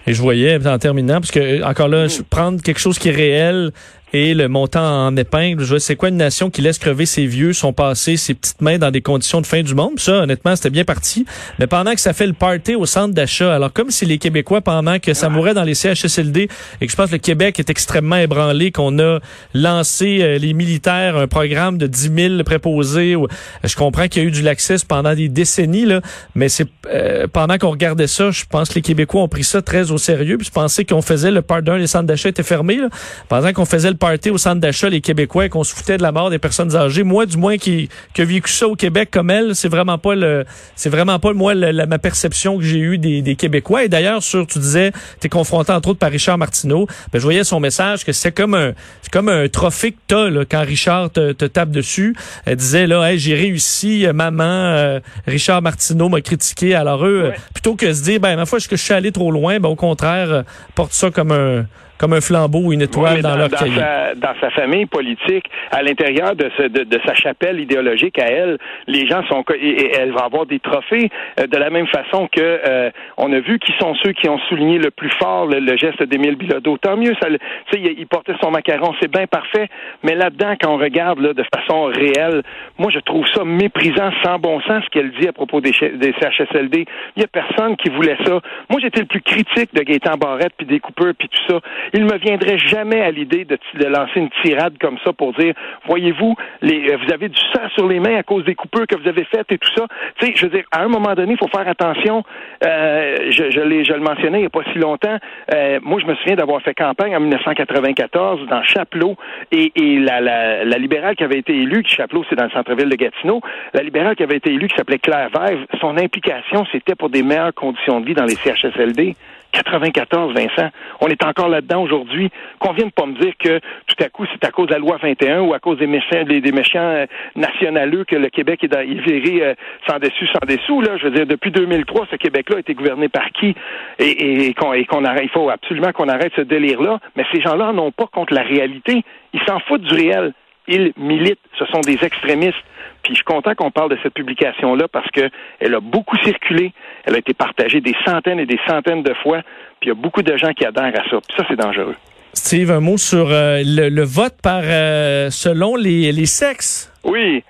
Et 0.06 0.14
je 0.14 0.22
voyais, 0.22 0.66
en 0.68 0.78
terminant, 0.78 1.16
parce 1.16 1.32
que 1.32 1.64
encore 1.64 1.88
là, 1.88 2.08
je 2.08 2.22
prendre 2.22 2.62
quelque 2.62 2.80
chose 2.80 3.00
qui 3.00 3.10
est 3.10 3.14
réel, 3.14 3.72
et 4.14 4.34
le 4.34 4.48
montant 4.48 5.08
en 5.08 5.18
épingle. 5.18 5.64
Je 5.64 5.78
c'est 5.80 5.96
quoi 5.96 6.10
une 6.10 6.18
nation 6.18 6.50
qui 6.50 6.62
laisse 6.62 6.78
crever 6.78 7.06
ses 7.06 7.26
vieux, 7.26 7.52
son 7.52 7.74
passé, 7.74 8.16
ses 8.16 8.36
petites 8.36 8.62
mains 8.62 8.78
dans 8.78 8.92
des 8.92 9.02
conditions 9.02 9.42
de 9.42 9.48
fin 9.48 9.62
du 9.62 9.76
monde? 9.76 10.00
ça, 10.00 10.24
honnêtement, 10.24 10.56
c'était 10.56 10.70
bien 10.70 10.84
parti. 10.84 11.26
Mais 11.60 11.68
pendant 11.68 11.94
que 11.94 12.02
ça 12.02 12.14
fait 12.14 12.28
le 12.28 12.34
party 12.34 12.76
au 12.76 12.86
centre 12.86 13.14
d'achat, 13.14 13.54
alors 13.54 13.74
comme 13.74 13.90
si 13.90 14.06
les 14.06 14.18
Québécois, 14.18 14.62
pendant 14.62 15.00
que 15.00 15.14
ça 15.14 15.30
mourait 15.30 15.54
dans 15.54 15.64
les 15.64 15.74
CHSLD 15.74 16.48
et 16.82 16.86
que 16.86 16.92
je 16.92 16.96
pense 16.96 17.08
que 17.08 17.16
le 17.16 17.20
Québec 17.20 17.60
est 17.60 17.70
extrêmement 17.70 18.18
ébranlé, 18.18 18.72
qu'on 18.72 19.00
a 19.00 19.20
lancé 19.54 20.20
euh, 20.22 20.38
les 20.38 20.54
militaires 20.54 21.18
un 21.18 21.28
programme 21.28 21.78
de 21.78 21.88
10 21.88 22.12
000 22.16 22.44
préposés. 22.44 23.16
je 23.64 23.76
comprends 23.76 24.08
qu'il 24.08 24.22
y 24.22 24.26
a 24.26 24.28
eu 24.28 24.32
du 24.32 24.42
laxisme 24.42 24.88
pendant 24.88 25.16
des 25.16 25.30
décennies, 25.30 25.86
là, 25.86 26.02
mais 26.36 26.50
c'est 26.50 26.68
euh, 26.88 27.28
pendant 27.32 27.58
qu'on 27.58 27.72
regardait 27.72 28.08
ça, 28.08 28.32
je 28.32 28.44
pense 28.50 28.70
que 28.70 28.76
les 28.76 28.82
Québécois 28.82 29.22
ont 29.22 29.28
pris 29.28 29.44
ça 29.44 29.62
très 29.62 29.92
au 29.92 29.98
sérieux. 29.98 30.38
Puis 30.38 30.48
je 30.48 30.52
pensais 30.52 30.86
qu'on 30.86 31.02
faisait 31.02 31.32
le 31.32 31.42
pardon, 31.42 31.76
les 31.76 31.88
centres 31.88 32.06
d'achat 32.06 32.30
étaient 32.30 32.44
fermés. 32.44 32.78
Là. 32.78 32.90
Pendant 33.30 33.52
qu'on 33.54 33.66
faisait 33.66 33.90
le 33.90 33.98
party 34.04 34.32
au 34.32 34.38
centre 34.38 34.60
d'achat, 34.60 34.90
les 34.90 35.00
Québécois, 35.00 35.48
qu'on 35.48 35.64
se 35.64 35.74
foutait 35.74 35.96
de 35.96 36.04
la 36.04 36.12
mort 36.12 36.30
des 36.30 36.38
personnes 36.38 36.76
âgées. 36.76 37.04
Moi, 37.04 37.26
du 37.26 37.38
moins, 37.38 37.58
qui, 37.58 37.88
qui 38.14 38.22
a 38.22 38.26
vécu 38.26 38.52
ça 38.52 38.68
au 38.68 38.76
Québec 38.76 39.08
comme 39.10 39.30
elle, 39.30 39.56
c'est 39.56 39.70
vraiment 39.70 39.98
pas 39.98 40.14
le, 40.14 40.44
c'est 40.76 40.90
vraiment 40.90 41.20
pas 41.20 41.32
moi 41.32 41.56
ma 41.56 42.00
perception 42.00 42.58
que 42.58 42.66
j'ai 42.66 42.80
eue 42.80 42.98
des, 42.98 43.22
des, 43.22 43.36
Québécois. 43.36 43.86
Et 43.86 43.88
d'ailleurs, 43.88 44.22
sur, 44.22 44.46
tu 44.46 44.60
disais, 44.60 44.92
t'es 45.22 45.30
confronté 45.30 45.72
entre 45.72 45.88
autres 45.88 46.00
par 46.00 46.12
Richard 46.12 46.38
Martineau. 46.38 46.86
Ben, 47.14 47.20
je 47.20 47.24
voyais 47.24 47.46
son 47.46 47.62
message 47.62 48.04
que 48.04 48.12
c'est 48.12 48.34
comme 48.34 48.56
un, 48.56 48.74
c'est 49.02 49.12
comme 49.14 49.30
un 49.30 49.48
trophée 49.48 49.94
que 49.94 50.00
t'as 50.06 50.30
là, 50.30 50.44
quand 50.44 50.66
Richard 50.66 51.10
te, 51.10 51.32
te, 51.32 51.46
tape 51.46 51.72
dessus. 51.72 52.14
Elle 52.46 52.58
disait 52.58 52.88
là, 52.88 53.10
hey, 53.10 53.18
j'ai 53.18 53.36
réussi, 53.36 54.06
euh, 54.06 54.12
maman. 54.12 54.44
Euh, 54.44 55.00
Richard 55.28 55.62
Martineau 55.62 56.10
m'a 56.10 56.20
critiqué. 56.20 56.76
Alors 56.76 57.06
eux, 57.06 57.32
plutôt 57.54 57.76
que 57.76 57.94
se 57.94 58.04
dire, 58.04 58.20
ben 58.20 58.36
ma 58.36 58.46
foi, 58.46 58.58
est-ce 58.58 58.68
que 58.68 58.76
je 58.76 58.84
suis 58.84 58.94
allé 58.94 59.14
trop 59.14 59.32
loin, 59.32 59.62
ben 59.62 59.70
au 59.70 59.78
contraire, 59.78 60.30
euh, 60.30 60.44
porte 60.76 60.92
ça 60.92 61.10
comme 61.10 61.32
un 61.32 61.66
comme 61.98 62.14
un 62.14 62.22
flambeau 62.22 62.60
ou 62.66 62.74
une 62.74 62.82
étoile 62.82 63.22
dans, 63.22 63.36
leur 63.36 63.50
cahier. 63.50 63.82
dans 64.16 64.34
sa 64.42 64.50
famille 64.52 64.86
politique, 64.86 65.46
à 65.72 65.82
l'intérieur 65.82 66.36
de, 66.36 66.50
de, 66.68 67.00
sa 67.06 67.14
chapelle 67.14 67.60
idéologique 67.60 68.20
à 68.20 68.26
elle, 68.26 68.58
les 68.88 69.08
gens 69.08 69.24
sont 69.28 69.44
et, 69.56 69.92
elle 69.98 70.12
va 70.12 70.22
avoir 70.22 70.46
des 70.46 70.60
trophées 70.60 71.10
euh, 71.40 71.48
de 71.48 71.58
la 71.58 71.70
même 71.70 71.88
façon 71.88 72.28
que 72.28 72.42
euh, 72.42 72.90
on 73.18 73.32
a 73.32 73.40
vu 73.40 73.60
qui 73.60 73.74
sont 73.80 73.94
ceux 74.04 74.12
qui 74.14 74.30
ont 74.30 74.40
souligné 74.50 74.78
le 74.80 74.92
plus 74.92 75.12
fort 75.20 75.46
le, 75.48 75.78
geste 75.78 76.04
d'Émile 76.04 76.36
Bilodeau. 76.36 76.78
Tant 76.78 76.98
mieux, 76.98 77.14
ça, 77.22 77.28
il, 77.74 77.86
il 77.98 78.08
portait 78.08 78.36
son 78.42 78.52
macaron, 78.52 78.94
c'est 79.02 79.12
bien 79.12 79.28
parfait, 79.28 79.68
mais 80.04 80.16
là-dedans, 80.16 80.56
quand 80.60 80.74
on 80.74 80.78
regarde 80.78 81.20
là, 81.20 81.34
de 81.34 81.44
façon 81.56 81.86
réelle, 81.86 82.44
moi 82.78 82.92
je 82.92 83.00
trouve 83.00 83.26
ça 83.34 83.44
méprisant, 83.44 84.12
sans 84.24 84.40
bon 84.40 84.62
sens 84.62 84.84
ce 84.86 84.90
qu'elle 84.90 85.12
dit 85.12 85.28
à 85.28 85.34
propos 85.34 85.62
des, 85.62 85.72
des 85.72 86.14
CHSLD. 86.20 86.86
Il 87.16 87.22
y 87.22 87.26
a 87.26 87.28
personne 87.28 87.76
qui 87.78 87.90
voulait 87.90 88.18
ça. 88.26 88.40
Moi 88.70 88.80
j'étais 88.82 89.02
le 89.02 89.08
plus 89.08 89.22
critique 89.22 89.74
de 89.74 89.82
Gaétan 89.82 90.18
Barrette 90.18 90.54
puis 90.58 90.66
des 90.66 90.80
coupeurs 90.80 91.14
puis 91.18 91.30
tout 91.30 91.54
ça 91.54 91.60
il 91.94 92.06
me 92.06 92.18
viendrait 92.18 92.58
jamais 92.58 93.02
à 93.02 93.12
l'idée 93.12 93.46
de, 93.46 93.58
lancer 93.86 94.20
une 94.20 94.30
tirade 94.42 94.78
comme 94.80 94.98
ça 95.04 95.14
pour 95.14 95.34
dire, 95.34 95.54
voyez-vous, 95.88 96.36
euh, 96.64 96.98
vous 96.98 97.14
avez 97.14 97.30
du 97.30 97.40
sang 97.54 97.68
sur 97.76 97.88
les 97.88 98.00
mains 98.00 98.18
à 98.18 98.24
cause 98.24 98.46
des 98.46 98.56
coupures 98.56 98.88
que 98.88 98.96
vous 98.96 99.08
avez 99.08 99.26
faites 99.26 99.52
et 99.52 99.58
tout 99.58 99.70
ça. 99.76 99.88
Tu 100.20 100.28
sais, 100.28 100.34
je 100.36 100.46
veux 100.46 100.52
dire, 100.52 100.66
à 100.72 100.82
un 100.84 100.88
moment 100.88 101.14
donné, 101.14 101.34
il 101.34 101.38
faut 101.38 101.48
faire 101.48 101.68
attention. 101.68 102.24
Euh, 102.66 103.18
je, 103.30 103.52
je, 103.52 103.84
je 103.84 103.94
le 103.94 104.00
mentionnais 104.00 104.40
il 104.40 104.42
n'y 104.42 104.46
a 104.46 104.50
pas 104.50 104.64
si 104.72 104.80
longtemps. 104.80 105.18
Euh, 105.54 105.80
moi, 105.84 106.00
je 106.00 106.06
me 106.06 106.16
souviens 106.16 106.36
d'avoir 106.36 106.62
fait 106.62 106.74
campagne 106.74 107.16
en 107.16 107.20
1994 107.20 108.48
dans 108.48 108.64
Chapelot 108.64 109.16
et, 109.52 109.72
et 109.76 110.00
la, 110.00 110.22
la, 110.22 110.66
la, 110.66 110.78
libérale 110.78 111.16
qui 111.16 111.24
avait 111.24 111.40
été 111.40 111.54
élue, 111.54 111.84
qui 111.84 111.96
Chapelot, 111.96 112.24
c'est 112.30 112.36
dans 112.36 112.46
le 112.46 112.52
centre-ville 112.52 112.90
de 112.90 112.96
Gatineau, 112.96 113.42
la 113.74 113.84
libérale 113.84 114.16
qui 114.16 114.24
avait 114.24 114.38
été 114.38 114.52
élue, 114.52 114.68
qui 114.68 114.76
s'appelait 114.76 115.00
Claire 115.00 115.30
Vève, 115.30 115.66
son 115.80 115.98
implication, 115.98 116.66
c'était 116.72 116.96
pour 116.96 117.10
des 117.10 117.24
meilleures 117.24 117.54
conditions 117.54 118.00
de 118.02 118.06
vie 118.06 118.14
dans 118.14 118.26
les 118.26 118.36
CHSLD. 118.36 119.16
94, 119.54 120.34
Vincent. 120.34 120.70
On 121.00 121.08
est 121.08 121.24
encore 121.24 121.48
là-dedans 121.48 121.84
aujourd'hui. 121.84 122.30
Qu'on 122.60 122.74
vienne 122.74 122.92
pas 122.92 123.06
me 123.06 123.14
dire 123.14 123.34
que 123.40 123.60
tout 123.88 124.04
à 124.04 124.10
coup, 124.10 124.26
c'est 124.32 124.46
à 124.46 124.52
cause 124.52 124.68
de 124.68 124.74
la 124.74 124.80
loi 124.80 124.98
21 125.02 125.42
ou 125.42 125.54
à 125.54 125.60
cause 125.60 125.78
des 125.78 125.88
méchants, 125.88 126.24
des, 126.24 126.52
méchants 126.52 126.80
euh, 126.80 127.06
nationaleux 127.36 128.04
que 128.04 128.16
le 128.16 128.30
Québec 128.30 128.64
est, 128.64 128.68
dans, 128.68 128.86
viré 128.86 129.44
euh, 129.44 129.54
sans 129.88 130.00
dessus, 130.00 130.28
sans 130.28 130.46
dessous. 130.48 130.82
Là. 130.82 130.98
Je 130.98 131.06
veux 131.06 131.12
dire, 131.12 131.28
depuis 131.28 131.52
2003, 131.52 132.08
ce 132.12 132.16
Québec-là 132.16 132.58
a 132.58 132.60
été 132.60 132.74
gouverné 132.74 133.10
par 133.10 133.30
qui? 133.32 133.56
Et, 134.00 134.48
et, 134.48 134.54
qu'on, 134.54 135.06
arrête, 135.06 135.24
il 135.24 135.30
faut 135.30 135.50
absolument 135.50 135.92
qu'on 135.92 136.10
arrête 136.10 136.34
ce 136.36 136.42
délire-là. 136.42 137.00
Mais 137.16 137.24
ces 137.32 137.42
gens-là 137.42 137.72
n'ont 137.74 137.92
pas 137.92 138.08
contre 138.08 138.34
la 138.34 138.44
réalité. 138.44 139.04
Ils 139.34 139.42
s'en 139.48 139.60
foutent 139.60 139.82
du 139.82 139.94
réel. 139.94 140.34
Ils 140.68 140.94
militent. 140.98 141.40
Ce 141.60 141.66
sont 141.66 141.82
des 141.82 141.98
extrémistes. 142.04 142.64
Puis 143.04 143.14
je 143.14 143.16
suis 143.16 143.26
content 143.26 143.54
qu'on 143.54 143.72
parle 143.72 143.90
de 143.90 143.98
cette 144.02 144.14
publication-là 144.14 144.88
parce 144.88 145.10
qu'elle 145.12 145.76
a 145.76 145.80
beaucoup 145.82 146.16
circulé, 146.24 146.72
elle 147.04 147.16
a 147.16 147.18
été 147.18 147.34
partagée 147.34 147.82
des 147.82 147.96
centaines 148.06 148.40
et 148.40 148.46
des 148.46 148.60
centaines 148.66 149.04
de 149.04 149.14
fois, 149.16 149.42
puis 149.82 149.88
il 149.88 149.88
y 149.90 149.92
a 149.92 149.96
beaucoup 149.96 150.22
de 150.22 150.38
gens 150.38 150.54
qui 150.54 150.66
adhèrent 150.66 150.98
à 150.98 151.10
ça. 151.10 151.20
Puis 151.28 151.36
ça, 151.36 151.44
c'est 151.50 151.58
dangereux. 151.58 151.96
Steve, 152.32 152.72
un 152.72 152.80
mot 152.80 152.98
sur 152.98 153.30
euh, 153.30 153.62
le, 153.64 154.04
vote 154.04 154.36
par 154.42 154.62
euh, 154.64 155.30
selon 155.30 155.76
les, 155.76 156.12
les 156.12 156.26
sexes. 156.26 156.92
Oui. 157.04 157.44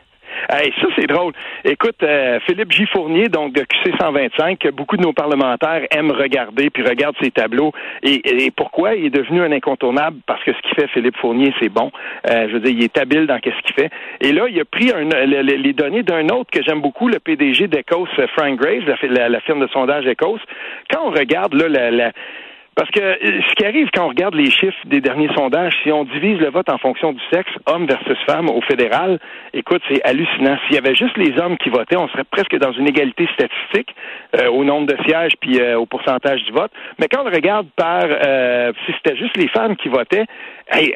Hey, 0.50 0.74
ça, 0.82 0.88
c'est 0.98 1.08
drôle. 1.08 1.34
Écoute, 1.64 2.02
euh, 2.04 2.40
Philippe 2.46 2.72
J. 2.72 2.86
Fournier, 2.88 3.30
donc 3.30 3.54
de 3.54 3.62
QC 3.62 3.94
125, 4.00 4.60
que 4.60 4.70
beaucoup 4.70 4.98
de 4.98 5.02
nos 5.02 5.14
parlementaires 5.14 5.86
aiment 5.92 6.12
regarder, 6.12 6.70
puis 6.70 6.84
regardent 6.84 7.16
ses 7.22 7.32
tableaux. 7.32 7.72
Et, 8.04 8.52
pourquoi? 8.56 8.96
Il 8.96 9.06
est 9.06 9.10
devenu 9.10 9.42
un 9.42 9.52
incontournable 9.52 10.18
parce 10.26 10.44
que 10.44 10.52
ce 10.54 10.62
qu'il 10.62 10.76
fait, 10.76 10.88
Philippe 10.88 11.18
Fournier, 11.18 11.54
c'est 11.60 11.70
bon. 11.70 11.92
Euh, 12.30 12.48
je 12.50 12.54
veux 12.54 12.60
dire, 12.60 12.72
il 12.72 12.84
est 12.84 12.98
habile 12.98 13.28
dans 13.28 13.38
ce 13.38 13.62
qu'il 13.62 13.76
fait. 13.76 13.90
Et 14.22 14.32
là, 14.32 14.48
il 14.50 14.60
a 14.60 14.66
pris 14.66 14.92
un, 14.92 15.04
les 15.04 15.74
données 15.74 16.04
d'un 16.04 16.28
autre 16.30 16.52
que 16.52 16.62
j'aime 16.64 16.82
beaucoup, 16.82 17.08
le 17.08 17.20
PDG 17.20 17.68
d'Ecos, 17.68 18.08
Frank 18.36 18.60
Graves, 18.60 18.84
la, 19.04 19.30
la, 19.30 19.40
firme 19.42 19.62
de 19.62 19.68
sondage 19.68 20.06
Ecos. 20.06 20.40
Quand 20.92 21.02
on 21.06 21.12
regarde 21.12 21.54
là, 21.54 21.68
la, 21.68 21.92
la 21.92 22.12
parce 22.75 22.89
que 22.92 23.00
euh, 23.00 23.42
ce 23.50 23.56
qui 23.56 23.65
arrive 23.65 23.89
quand 23.94 24.06
on 24.06 24.10
regarde 24.10 24.36
les 24.36 24.50
chiffres 24.50 24.77
des 24.86 25.01
derniers 25.01 25.30
sondages, 25.36 25.74
si 25.84 25.92
on 25.92 26.03
divise 26.06 26.39
le 26.39 26.50
vote 26.50 26.70
en 26.70 26.77
fonction 26.77 27.13
du 27.13 27.22
sexe, 27.32 27.51
homme 27.68 27.86
versus 27.86 28.18
femme 28.25 28.50
au 28.50 28.62
fédéral, 28.62 29.20
écoute, 29.53 29.82
c'est 29.89 30.03
hallucinant. 30.03 30.58
S'il 30.65 30.75
y 30.75 30.77
avait 30.77 30.96
juste 30.96 31.18
les 31.18 31.38
hommes 31.39 31.58
qui 31.58 31.70
votaient, 31.70 31.98
on 31.98 32.08
serait 32.10 32.24
presque 32.24 32.58
dans 32.58 32.72
une 32.72 32.88
égalité 32.88 33.27
statistique 33.34 33.96
euh, 34.39 34.50
au 34.50 34.63
nombre 34.63 34.88
de 34.88 34.98
sièges 35.03 35.34
puis 35.39 35.60
euh, 35.60 35.77
au 35.77 35.86
pourcentage 35.86 36.44
du 36.44 36.51
vote. 36.51 36.72
Mais 37.00 37.08
quand 37.08 37.22
on 37.22 37.30
regarde 37.30 37.68
par 37.75 38.03
si 38.03 38.94
c'était 38.98 39.18
juste 39.18 39.38
les 39.38 39.48
femmes 39.50 39.75
qui 39.75 39.89
votaient, 39.89 40.25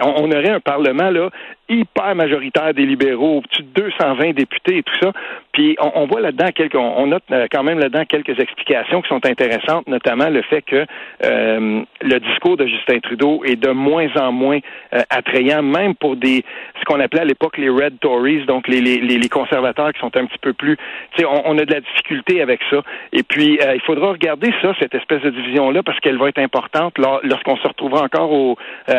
on, 0.01 0.31
aurait 0.31 0.49
un 0.49 0.59
parlement 0.59 1.09
là 1.09 1.29
hyper 1.69 2.15
majoritaire 2.15 2.73
des 2.73 2.85
libéraux, 2.85 3.37
au-dessus 3.37 3.63
de 3.63 3.81
220 3.81 4.33
députés 4.33 4.77
et 4.77 4.83
tout 4.83 4.95
ça. 5.01 5.11
Puis 5.51 5.75
on, 5.79 6.05
voit 6.05 6.21
là-dedans 6.21 6.49
quelques, 6.53 6.75
on, 6.75 7.07
note 7.07 7.23
euh, 7.31 7.47
quand 7.51 7.63
même 7.63 7.79
là-dedans 7.79 8.05
quelques 8.05 8.39
explications 8.39 9.01
qui 9.01 9.09
sont 9.09 9.25
intéressantes, 9.25 9.87
notamment 9.87 10.29
le 10.29 10.43
fait 10.43 10.61
que 10.61 10.85
euh, 11.25 11.81
le 12.01 12.19
discours 12.19 12.57
de 12.57 12.67
Justin 12.67 12.99
Trudeau 12.99 13.41
est 13.43 13.55
de 13.55 13.71
moins 13.71 14.07
en 14.17 14.31
moins 14.31 14.59
euh, 14.93 15.01
attrayant, 15.09 15.63
même 15.63 15.95
pour 15.95 16.15
des 16.15 16.45
ce 16.79 16.85
qu'on 16.85 16.99
appelait 16.99 17.21
à 17.21 17.25
l'époque 17.25 17.57
les 17.57 17.69
Red 17.69 17.99
Tories, 17.99 18.45
donc 18.45 18.67
les, 18.67 18.81
les, 18.81 18.99
les 18.99 19.29
conservateurs 19.29 19.91
qui 19.93 19.99
sont 19.99 20.15
un 20.15 20.25
petit 20.25 20.37
peu 20.39 20.53
plus, 20.53 20.77
tu 21.15 21.21
sais, 21.21 21.25
on, 21.25 21.49
on, 21.49 21.57
a 21.57 21.65
de 21.65 21.73
la 21.73 21.81
difficulté 21.81 22.41
avec 22.41 22.59
ça. 22.69 22.83
Et 23.11 23.23
puis 23.23 23.59
il 23.59 23.81
faudra 23.81 24.11
regarder 24.11 24.53
ça, 24.61 24.73
cette 24.79 24.93
espèce 24.93 25.23
de 25.23 25.31
division-là, 25.31 25.81
parce 25.81 25.99
qu'elle 26.01 26.17
va 26.17 26.29
être 26.29 26.37
importante 26.37 26.99
lorsqu'on 26.99 27.57
se 27.57 27.67
retrouvera 27.67 28.03
encore 28.03 28.31
au, 28.31 28.57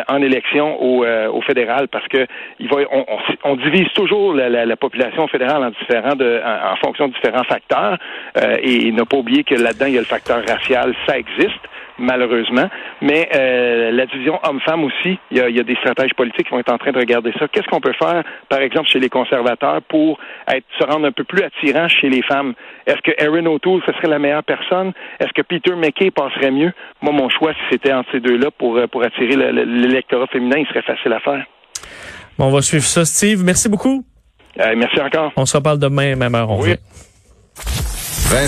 en 0.09 0.21
élection 0.21 0.81
au, 0.83 1.05
au 1.05 1.41
fédéral, 1.41 1.87
parce 1.87 2.07
que 2.09 2.27
il 2.59 2.67
va, 2.67 2.77
on, 2.91 3.05
on, 3.45 3.55
divise 3.55 3.87
toujours 3.93 4.33
la, 4.33 4.49
la, 4.49 4.65
la, 4.65 4.75
population 4.75 5.27
fédérale 5.27 5.63
en 5.63 5.69
différents 5.69 6.15
de, 6.15 6.41
en, 6.43 6.75
fonction 6.77 7.07
de 7.07 7.13
différents 7.13 7.43
facteurs. 7.43 7.97
Euh, 8.37 8.57
et 8.61 8.91
pas 9.09 9.17
oublier 9.17 9.43
que 9.43 9.55
là-dedans, 9.55 9.85
il 9.87 9.93
y 9.93 9.97
a 9.97 10.01
le 10.01 10.05
facteur 10.05 10.43
racial, 10.47 10.93
ça 11.07 11.17
existe 11.17 11.61
malheureusement. 11.99 12.69
Mais 13.01 13.29
euh, 13.35 13.91
la 13.91 14.05
division 14.05 14.39
homme-femme 14.43 14.83
aussi, 14.83 15.19
il 15.31 15.37
y, 15.37 15.41
a, 15.41 15.49
il 15.49 15.57
y, 15.57 15.59
a, 15.59 15.63
des 15.63 15.75
stratèges 15.75 16.13
politiques 16.13 16.47
qui 16.47 16.51
vont 16.51 16.59
être 16.59 16.73
en 16.73 16.77
train 16.77 16.91
de 16.91 16.97
regarder 16.97 17.31
ça. 17.37 17.47
Qu'est-ce 17.47 17.67
qu'on 17.67 17.81
peut 17.81 17.93
faire, 18.01 18.23
par 18.47 18.59
exemple, 18.61 18.87
chez 18.87 18.99
les 18.99 19.09
conservateurs 19.09 19.81
pour 19.83 20.19
être, 20.47 20.65
se 20.79 20.85
rendre 20.85 21.05
un 21.05 21.11
peu 21.11 21.23
plus 21.23 21.43
attirant 21.43 21.87
chez 21.87 22.09
les 22.09 22.21
femmes? 22.21 22.53
Est-ce 22.87 23.01
que 23.01 23.11
Erin 23.21 23.45
O'Toole, 23.45 23.81
ce 23.85 23.91
serait 23.93 24.07
la 24.07 24.19
meilleure 24.19 24.43
personne? 24.43 24.93
Est-ce 25.19 25.33
que 25.33 25.41
Peter 25.41 25.75
McKay 25.75 26.11
passerait 26.11 26.51
mieux? 26.51 26.71
Moi, 27.01 27.13
mon 27.13 27.29
choix, 27.29 27.53
si 27.53 27.61
c'était 27.71 27.93
entre 27.93 28.09
ces 28.11 28.19
deux-là 28.19 28.49
pour, 28.57 28.77
euh, 28.77 28.87
pour 28.87 29.03
attirer 29.03 29.35
l'électorat 29.35 30.27
féminin, 30.27 30.57
il 30.59 30.67
serait 30.67 30.81
facile 30.81 31.13
à 31.13 31.19
faire. 31.19 31.45
Bon, 32.39 32.45
on 32.45 32.51
va 32.51 32.61
suivre 32.61 32.85
ça, 32.85 33.03
Steve. 33.03 33.43
Merci 33.43 33.67
beaucoup. 33.67 34.05
Euh, 34.61 34.73
merci 34.77 34.99
encore. 35.01 35.33
On 35.35 35.45
se 35.45 35.57
reparle 35.57 35.77
demain, 35.77 36.15
même 36.15 36.35
heure. 36.35 36.49
On 36.49 36.61
oui. 36.61 36.75